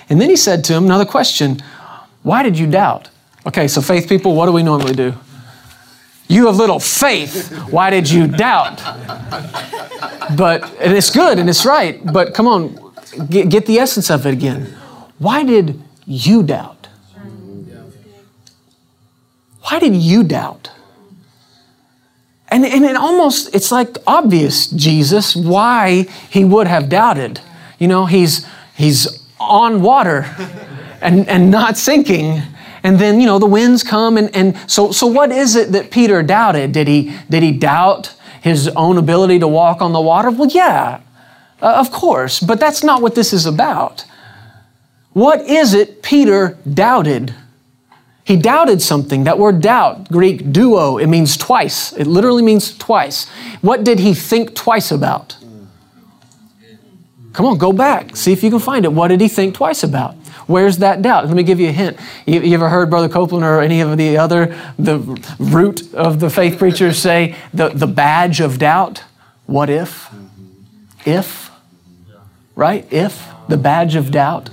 And 0.09 0.21
then 0.21 0.31
he 0.31 0.37
said 0.37 0.65
to 0.65 0.75
him, 0.75 0.85
Another 0.85 1.05
question, 1.05 1.63
why 2.23 2.43
did 2.43 2.59
you 2.59 2.67
doubt? 2.67 3.09
Okay, 3.47 3.69
so 3.69 3.81
faith 3.81 4.09
people, 4.09 4.35
what 4.35 4.47
do 4.47 4.53
we 4.53 4.63
normally 4.63 4.95
do? 4.95 5.15
You 6.29 6.47
have 6.47 6.57
little 6.57 6.79
faith. 6.79 7.51
Why 7.71 7.91
did 7.91 8.09
you 8.09 8.27
doubt? 8.27 8.77
But, 10.37 10.63
and 10.79 10.93
it's 10.93 11.11
good 11.11 11.39
and 11.39 11.49
it's 11.49 11.65
right, 11.65 12.01
but 12.13 12.35
come 12.35 12.47
on, 12.47 12.93
get, 13.29 13.49
get 13.49 13.67
the 13.67 13.79
essence 13.79 14.11
of 14.11 14.27
it 14.27 14.33
again. 14.33 14.67
Why 15.19 15.43
did 15.43 15.81
you 16.07 16.43
doubt? 16.43 16.89
Why 19.63 19.79
did 19.79 19.95
you 19.95 20.23
doubt? 20.23 20.71
And, 22.49 22.65
and 22.65 22.85
it 22.85 22.97
almost, 22.97 23.55
it's 23.55 23.71
like 23.71 23.97
obvious, 24.07 24.69
Jesus, 24.69 25.37
why 25.37 26.07
he 26.31 26.45
would 26.45 26.67
have 26.67 26.89
doubted. 26.89 27.41
You 27.81 27.89
know, 27.89 28.07
he's, 28.07 28.47
he's 28.77 29.21
on 29.41 29.83
water 29.83 30.27
and, 31.01 31.29
and 31.29 31.51
not 31.51 31.77
sinking. 31.77 32.43
And 32.83 32.99
then 32.99 33.21
you 33.21 33.27
know 33.27 33.39
the 33.39 33.47
winds 33.47 33.83
come 33.83 34.17
and, 34.17 34.35
and 34.35 34.57
so 34.71 34.91
so 34.93 35.07
what 35.07 35.31
is 35.31 35.57
it 35.57 35.73
that 35.73 35.91
peter 35.91 36.23
doubted? 36.23 36.73
Did 36.73 36.89
he 36.89 37.15
did 37.29 37.43
he 37.43 37.53
doubt 37.53 38.15
his 38.43 38.69
own 38.69 38.97
ability 38.97 39.39
to 39.41 39.49
walk 39.49 39.83
on 39.83 39.93
the 39.93 40.01
water? 40.01 40.31
Well 40.31 40.49
yeah 40.49 41.01
uh, 41.61 41.75
of 41.77 41.91
course 41.91 42.41
but 42.41 42.59
that's 42.59 42.83
not 42.83 43.03
what 43.03 43.15
this 43.15 43.33
is 43.33 43.45
about. 43.47 44.05
What 45.13 45.43
is 45.43 45.75
it 45.75 46.03
peter 46.03 46.57
doubted? 46.73 47.35
He 48.25 48.37
doubted 48.37 48.81
something. 48.81 49.25
That 49.25 49.39
word 49.39 49.61
doubt 49.61 50.09
greek 50.09 50.51
duo 50.51 50.97
it 50.97 51.09
means 51.09 51.37
twice. 51.37 51.93
It 51.93 52.07
literally 52.07 52.43
means 52.43 52.77
twice. 52.79 53.29
What 53.61 53.85
did 53.85 53.99
he 53.99 54.15
think 54.15 54.55
twice 54.55 54.91
about 54.91 55.37
Come 57.33 57.47
on, 57.47 57.59
go 57.59 57.73
back. 57.73 58.17
See 58.17 58.33
if 58.33 58.43
you 58.43 58.51
can 58.51 58.59
find 58.59 58.85
it. 58.85 58.93
What 58.93 59.09
did 59.09 59.21
he 59.21 59.29
think 59.29 59.55
twice 59.55 59.83
about? 59.83 60.15
Where's 60.47 60.79
that 60.79 61.01
doubt? 61.01 61.27
Let 61.27 61.37
me 61.37 61.45
give 61.45 61.61
you 61.61 61.69
a 61.69 61.73
hint. 61.73 61.97
You, 62.27 62.41
you, 62.41 62.55
ever 62.55 62.69
heard 62.69 62.91
Brother 62.91 63.09
Copeland 63.09 63.45
or 63.45 63.61
any 63.61 63.81
of 63.81 63.97
the 63.97 64.17
other, 64.19 64.59
the 64.79 64.99
root 65.39 65.95
of 65.95 66.19
the 66.19 66.29
faith 66.29 66.59
preachers 66.59 66.99
say 66.99 67.37
the, 67.55 67.69
the 67.69 67.87
badge 67.87 68.41
of 68.41 68.59
doubt? 68.59 69.05
What 69.47 69.71
if? 69.71 70.11
If? 71.07 71.51
Right? 72.57 72.85
If? 72.93 73.29
The 73.49 73.57
badge 73.57 73.95
of 73.95 74.11
doubt? 74.11 74.51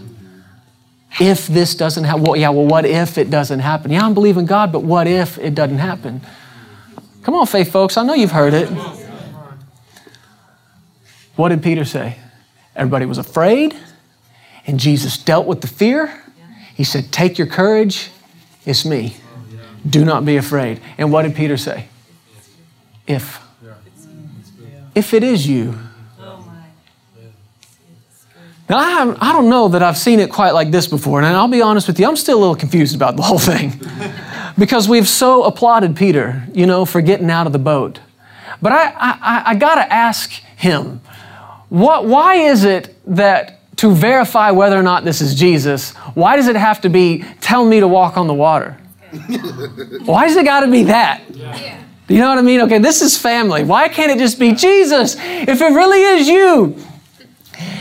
If 1.19 1.47
this 1.47 1.73
doesn't 1.73 2.03
happen, 2.03 2.23
well, 2.23 2.35
yeah, 2.35 2.49
well, 2.49 2.67
what 2.67 2.85
if 2.85 3.17
it 3.17 3.31
doesn't 3.31 3.59
happen? 3.59 3.89
Yeah, 3.89 4.05
I'm 4.05 4.13
believing 4.13 4.45
God, 4.45 4.71
but 4.71 4.83
what 4.83 5.07
if 5.07 5.39
it 5.39 5.55
doesn't 5.55 5.79
happen? 5.79 6.21
Come 7.23 7.33
on, 7.33 7.47
faith 7.47 7.71
folks, 7.71 7.97
I 7.97 8.03
know 8.03 8.13
you've 8.13 8.31
heard 8.31 8.53
it. 8.53 8.69
What 11.35 11.49
did 11.49 11.63
Peter 11.63 11.85
say? 11.85 12.17
Everybody 12.77 13.07
was 13.07 13.17
afraid, 13.17 13.75
and 14.67 14.79
Jesus 14.79 15.17
dealt 15.17 15.47
with 15.47 15.61
the 15.61 15.67
fear. 15.67 16.23
He 16.75 16.83
said, 16.83 17.11
Take 17.11 17.39
your 17.39 17.47
courage, 17.47 18.11
it's 18.65 18.85
me. 18.85 19.17
Do 19.89 20.05
not 20.05 20.25
be 20.25 20.37
afraid. 20.37 20.79
And 20.99 21.11
what 21.11 21.23
did 21.23 21.35
Peter 21.35 21.57
say? 21.57 21.87
If. 23.07 23.41
If 24.93 25.13
it 25.13 25.23
is 25.23 25.47
you. 25.47 25.77
Now, 28.69 28.77
I, 28.77 29.29
I 29.29 29.31
don't 29.31 29.49
know 29.49 29.69
that 29.69 29.81
I've 29.81 29.97
seen 29.97 30.19
it 30.19 30.29
quite 30.29 30.51
like 30.51 30.71
this 30.71 30.87
before, 30.87 31.19
and 31.21 31.27
I'll 31.27 31.47
be 31.47 31.61
honest 31.61 31.87
with 31.87 31.99
you, 31.99 32.07
I'm 32.07 32.17
still 32.17 32.37
a 32.37 32.41
little 32.41 32.55
confused 32.55 32.95
about 32.95 33.15
the 33.15 33.21
whole 33.23 33.39
thing 33.39 33.73
because 34.57 34.89
we've 34.89 35.07
so 35.07 35.45
applauded 35.45 35.95
Peter, 35.95 36.43
you 36.53 36.65
know, 36.65 36.83
for 36.83 37.01
getting 37.01 37.31
out 37.31 37.47
of 37.47 37.53
the 37.53 37.59
boat. 37.59 38.01
But 38.61 38.73
I, 38.73 38.93
I, 38.97 39.43
I 39.45 39.55
got 39.55 39.75
to 39.75 39.93
ask 39.93 40.31
him, 40.31 41.01
what, 41.69 42.05
why 42.05 42.35
is 42.35 42.63
it 42.63 42.95
that 43.15 43.59
to 43.77 43.91
verify 43.91 44.51
whether 44.51 44.77
or 44.77 44.83
not 44.83 45.05
this 45.05 45.21
is 45.21 45.35
Jesus, 45.35 45.93
why 46.15 46.35
does 46.35 46.47
it 46.47 46.55
have 46.55 46.81
to 46.81 46.89
be, 46.89 47.23
tell 47.41 47.65
me 47.65 47.79
to 47.79 47.87
walk 47.87 48.17
on 48.17 48.27
the 48.27 48.33
water? 48.33 48.77
why 50.05 50.27
does 50.27 50.35
it 50.35 50.43
got 50.43 50.61
to 50.61 50.71
be 50.71 50.83
that? 50.83 51.21
Yeah. 51.29 51.83
You 52.07 52.19
know 52.19 52.29
what 52.29 52.37
I 52.37 52.41
mean? 52.41 52.61
Okay, 52.61 52.79
this 52.79 53.01
is 53.01 53.17
family. 53.17 53.63
Why 53.63 53.89
can't 53.89 54.11
it 54.11 54.17
just 54.17 54.39
be 54.39 54.53
Jesus? 54.53 55.15
If 55.17 55.61
it 55.61 55.73
really 55.73 56.01
is 56.01 56.27
you, 56.27 56.77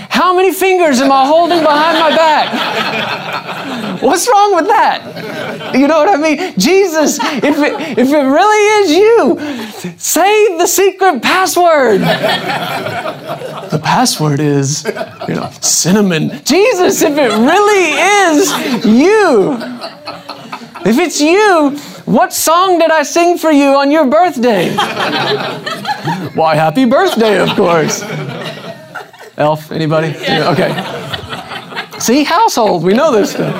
how 0.08 0.34
many 0.34 0.52
fingers 0.52 1.00
am 1.00 1.12
I 1.12 1.26
holding 1.26 1.60
behind 1.60 1.98
my 1.98 2.10
back? 2.16 4.02
What's 4.02 4.28
wrong 4.28 4.54
with 4.56 4.66
that? 4.66 5.74
You 5.74 5.88
know 5.88 5.98
what 5.98 6.08
I 6.08 6.16
mean? 6.16 6.58
Jesus, 6.58 7.18
if 7.22 7.58
it, 7.58 7.98
if 7.98 8.08
it 8.08 8.12
really 8.12 8.64
is 8.80 8.92
you, 8.92 9.38
say 9.98 10.56
the 10.58 10.66
secret 10.66 11.22
password. 11.22 12.00
The 12.00 13.80
password 13.82 14.40
is, 14.40 14.84
you 15.28 15.34
know, 15.34 15.50
cinnamon. 15.60 16.40
Jesus, 16.44 17.02
if 17.02 17.16
it 17.16 17.32
really 17.32 17.94
is 18.30 18.50
you, 18.86 19.58
if 20.84 20.98
it's 20.98 21.20
you, 21.20 21.76
what 22.04 22.32
song 22.32 22.78
did 22.78 22.90
I 22.92 23.02
sing 23.02 23.36
for 23.38 23.50
you 23.50 23.74
on 23.74 23.90
your 23.90 24.06
birthday? 24.06 24.72
Why, 26.34 26.54
happy 26.54 26.84
birthday, 26.84 27.40
of 27.40 27.50
course. 27.56 28.02
Elf? 29.36 29.70
Anybody? 29.72 30.08
Yeah. 30.20 30.50
Okay. 30.50 31.98
See, 31.98 32.24
household, 32.24 32.82
we 32.82 32.92
know 32.92 33.12
this 33.12 33.32
stuff. 33.32 33.54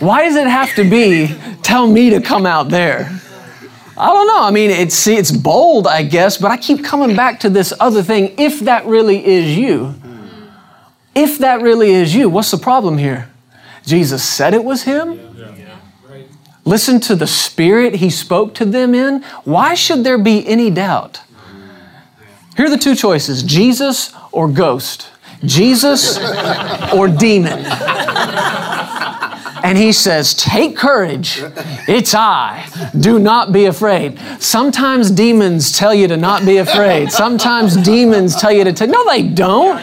Why 0.00 0.24
does 0.24 0.36
it 0.36 0.46
have 0.46 0.74
to 0.74 0.88
be, 0.88 1.34
tell 1.62 1.86
me 1.86 2.10
to 2.10 2.20
come 2.20 2.46
out 2.46 2.68
there? 2.68 3.10
I 3.98 4.12
don't 4.12 4.26
know. 4.26 4.42
I 4.42 4.50
mean, 4.50 4.70
it's, 4.70 4.94
see, 4.94 5.16
it's 5.16 5.32
bold, 5.32 5.86
I 5.86 6.02
guess, 6.02 6.36
but 6.36 6.50
I 6.50 6.56
keep 6.58 6.84
coming 6.84 7.16
back 7.16 7.40
to 7.40 7.50
this 7.50 7.72
other 7.80 8.02
thing. 8.02 8.34
If 8.38 8.60
that 8.60 8.84
really 8.84 9.24
is 9.24 9.56
you, 9.56 9.94
if 11.14 11.38
that 11.38 11.62
really 11.62 11.92
is 11.92 12.14
you, 12.14 12.28
what's 12.28 12.50
the 12.50 12.58
problem 12.58 12.98
here? 12.98 13.30
Jesus 13.84 14.22
said 14.22 14.52
it 14.52 14.64
was 14.64 14.82
him. 14.82 15.18
Listen 16.66 17.00
to 17.00 17.14
the 17.14 17.26
spirit 17.28 17.96
he 17.96 18.10
spoke 18.10 18.52
to 18.54 18.64
them 18.64 18.94
in. 18.94 19.22
Why 19.44 19.74
should 19.74 20.04
there 20.04 20.18
be 20.18 20.46
any 20.46 20.68
doubt? 20.68 21.22
Here 22.56 22.66
are 22.66 22.70
the 22.70 22.76
two 22.76 22.94
choices 22.94 23.42
Jesus 23.42 24.12
or 24.36 24.48
ghost, 24.48 25.08
Jesus 25.44 26.18
or 26.92 27.08
demon. 27.08 27.64
And 29.64 29.76
he 29.76 29.90
says, 29.92 30.34
Take 30.34 30.76
courage. 30.76 31.42
It's 31.88 32.14
I. 32.14 32.68
Do 32.98 33.18
not 33.18 33.52
be 33.52 33.64
afraid. 33.64 34.18
Sometimes 34.38 35.10
demons 35.10 35.72
tell 35.72 35.92
you 35.92 36.06
to 36.08 36.16
not 36.16 36.44
be 36.44 36.58
afraid. 36.58 37.10
Sometimes 37.10 37.76
demons 37.76 38.36
tell 38.36 38.52
you 38.52 38.62
to 38.64 38.72
take. 38.72 38.90
No, 38.90 39.04
they 39.08 39.22
don't. 39.22 39.82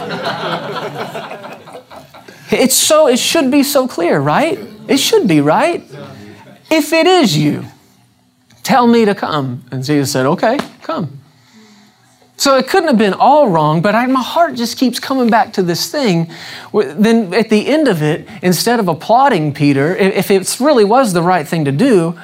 It's 2.52 2.76
so, 2.76 3.08
it 3.08 3.18
should 3.18 3.50
be 3.50 3.64
so 3.64 3.88
clear, 3.88 4.20
right? 4.20 4.60
It 4.88 4.98
should 4.98 5.28
be, 5.28 5.42
right? 5.42 5.84
If 6.70 6.94
it 6.94 7.08
is 7.08 7.36
you, 7.36 7.66
tell 8.62 8.86
me 8.86 9.06
to 9.06 9.16
come. 9.16 9.66
And 9.72 9.84
Jesus 9.84 10.12
said, 10.12 10.28
Okay, 10.28 10.60
come. 10.84 11.23
So 12.36 12.58
it 12.58 12.68
couldn't 12.68 12.88
have 12.88 12.98
been 12.98 13.14
all 13.14 13.50
wrong, 13.50 13.82
but 13.82 13.94
I, 13.96 14.06
my 14.08 14.22
heart 14.22 14.56
just 14.56 14.78
keeps 14.78 15.00
coming 15.00 15.30
back 15.30 15.54
to 15.54 15.64
this 15.64 15.90
thing. 15.90 16.32
Then 16.74 17.34
at 17.34 17.50
the 17.50 17.68
end 17.68 17.88
of 17.88 18.02
it, 18.02 18.28
instead 18.42 18.80
of 18.80 18.88
applauding 18.88 19.54
Peter, 19.54 19.96
if 19.96 20.32
it 20.32 20.60
really 20.60 20.84
was 20.84 21.14
the 21.14 21.22
right 21.22 21.48
thing 21.48 21.64
to 21.66 21.72
do, 21.72 22.20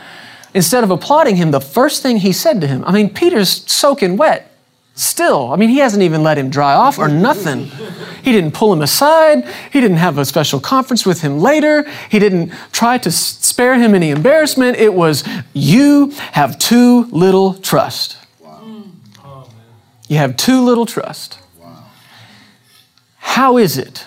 instead 0.53 0.83
of 0.83 0.91
applauding 0.91 1.35
him, 1.35 1.51
the 1.51 1.61
first 1.61 2.01
thing 2.01 2.17
he 2.17 2.33
said 2.33 2.59
to 2.61 2.67
him, 2.67 2.83
I 2.85 2.91
mean, 2.91 3.13
Peter's 3.13 3.71
soaking 3.71 4.17
wet 4.17 4.51
still. 4.95 5.53
I 5.53 5.55
mean, 5.55 5.69
he 5.69 5.77
hasn't 5.77 6.03
even 6.03 6.23
let 6.23 6.37
him 6.37 6.49
dry 6.49 6.73
off 6.73 6.99
or 6.99 7.07
nothing. 7.07 7.71
He 8.21 8.33
didn't 8.33 8.53
pull 8.53 8.73
him 8.73 8.81
aside. 8.81 9.47
He 9.71 9.79
didn't 9.79 9.97
have 9.97 10.17
a 10.17 10.25
special 10.25 10.59
conference 10.59 11.05
with 11.05 11.21
him 11.21 11.39
later. 11.39 11.89
He 12.09 12.19
didn't 12.19 12.51
try 12.73 12.97
to 12.97 13.11
spare 13.11 13.75
him 13.75 13.95
any 13.95 14.09
embarrassment. 14.09 14.75
It 14.77 14.93
was, 14.93 15.23
you 15.53 16.11
have 16.33 16.59
too 16.59 17.05
little 17.11 17.53
trust. 17.53 18.17
You 20.09 20.17
have 20.17 20.35
too 20.35 20.65
little 20.65 20.87
trust. 20.87 21.37
Wow. 21.61 21.83
How 23.17 23.57
is 23.57 23.77
it 23.77 24.05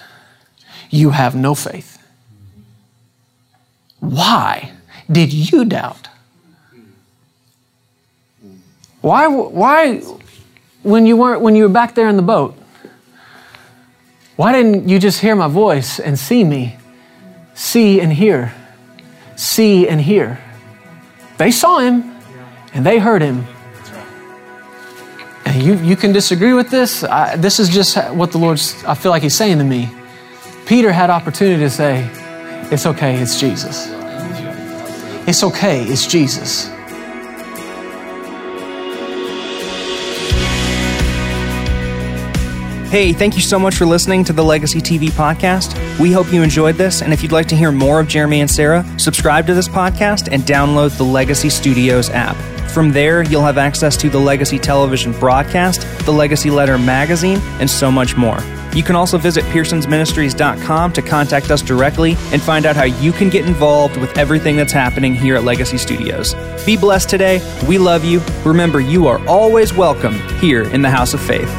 you 0.90 1.10
have 1.10 1.36
no 1.36 1.54
faith? 1.54 2.04
Why 4.00 4.72
did 5.10 5.32
you 5.32 5.64
doubt? 5.64 6.08
Why, 9.00 9.28
why 9.28 9.98
when, 10.82 11.06
you 11.06 11.16
weren't, 11.16 11.40
when 11.40 11.54
you 11.54 11.62
were 11.62 11.72
back 11.72 11.94
there 11.94 12.08
in 12.08 12.16
the 12.16 12.22
boat, 12.22 12.56
why 14.34 14.52
didn't 14.52 14.88
you 14.88 14.98
just 14.98 15.20
hear 15.20 15.36
my 15.36 15.48
voice 15.48 16.00
and 16.00 16.18
see 16.18 16.42
me? 16.42 16.76
See 17.54 18.00
and 18.00 18.12
hear. 18.12 18.52
See 19.36 19.88
and 19.88 20.00
hear. 20.00 20.40
They 21.38 21.52
saw 21.52 21.78
him 21.78 22.16
and 22.74 22.84
they 22.84 22.98
heard 22.98 23.22
him 23.22 23.46
you, 25.50 25.74
you 25.76 25.96
can 25.96 26.12
disagree 26.12 26.52
with 26.52 26.70
this. 26.70 27.04
I, 27.04 27.36
this 27.36 27.58
is 27.58 27.68
just 27.68 27.96
what 28.12 28.32
the 28.32 28.38
Lord's, 28.38 28.82
I 28.84 28.94
feel 28.94 29.10
like 29.10 29.22
He's 29.22 29.36
saying 29.36 29.58
to 29.58 29.64
me. 29.64 29.90
Peter 30.66 30.92
had 30.92 31.10
opportunity 31.10 31.60
to 31.60 31.70
say, 31.70 32.08
It's 32.70 32.86
okay, 32.86 33.16
it's 33.20 33.38
Jesus. 33.38 33.88
It's 35.26 35.42
okay, 35.44 35.84
it's 35.84 36.06
Jesus. 36.06 36.68
Hey, 42.92 43.14
thank 43.14 43.36
you 43.36 43.40
so 43.40 43.58
much 43.58 43.74
for 43.76 43.86
listening 43.86 44.22
to 44.24 44.34
the 44.34 44.44
Legacy 44.44 44.78
TV 44.78 45.08
podcast. 45.08 45.78
We 45.98 46.12
hope 46.12 46.30
you 46.30 46.42
enjoyed 46.42 46.74
this, 46.74 47.00
and 47.00 47.10
if 47.10 47.22
you'd 47.22 47.32
like 47.32 47.46
to 47.48 47.56
hear 47.56 47.72
more 47.72 48.00
of 48.00 48.06
Jeremy 48.06 48.42
and 48.42 48.50
Sarah, 48.50 48.84
subscribe 48.98 49.46
to 49.46 49.54
this 49.54 49.66
podcast 49.66 50.28
and 50.30 50.42
download 50.42 50.94
the 50.98 51.04
Legacy 51.04 51.48
Studios 51.48 52.10
app. 52.10 52.36
From 52.72 52.90
there, 52.90 53.22
you'll 53.22 53.42
have 53.42 53.58
access 53.58 53.98
to 53.98 54.08
the 54.08 54.18
Legacy 54.18 54.58
Television 54.58 55.12
broadcast, 55.12 55.82
the 56.06 56.12
Legacy 56.12 56.50
Letter 56.50 56.78
magazine, 56.78 57.38
and 57.60 57.68
so 57.68 57.90
much 57.90 58.16
more. 58.16 58.38
You 58.74 58.82
can 58.82 58.96
also 58.96 59.18
visit 59.18 59.44
pearsonsministries.com 59.44 60.92
to 60.94 61.02
contact 61.02 61.50
us 61.50 61.60
directly 61.60 62.16
and 62.32 62.40
find 62.40 62.64
out 62.64 62.74
how 62.74 62.84
you 62.84 63.12
can 63.12 63.28
get 63.28 63.46
involved 63.46 63.98
with 63.98 64.16
everything 64.16 64.56
that's 64.56 64.72
happening 64.72 65.14
here 65.14 65.36
at 65.36 65.44
Legacy 65.44 65.76
Studios. 65.76 66.34
Be 66.64 66.78
blessed 66.78 67.10
today. 67.10 67.42
We 67.68 67.76
love 67.76 68.06
you. 68.06 68.22
Remember, 68.42 68.80
you 68.80 69.06
are 69.06 69.22
always 69.28 69.74
welcome 69.74 70.14
here 70.38 70.62
in 70.62 70.80
the 70.80 70.90
House 70.90 71.12
of 71.12 71.20
Faith. 71.20 71.50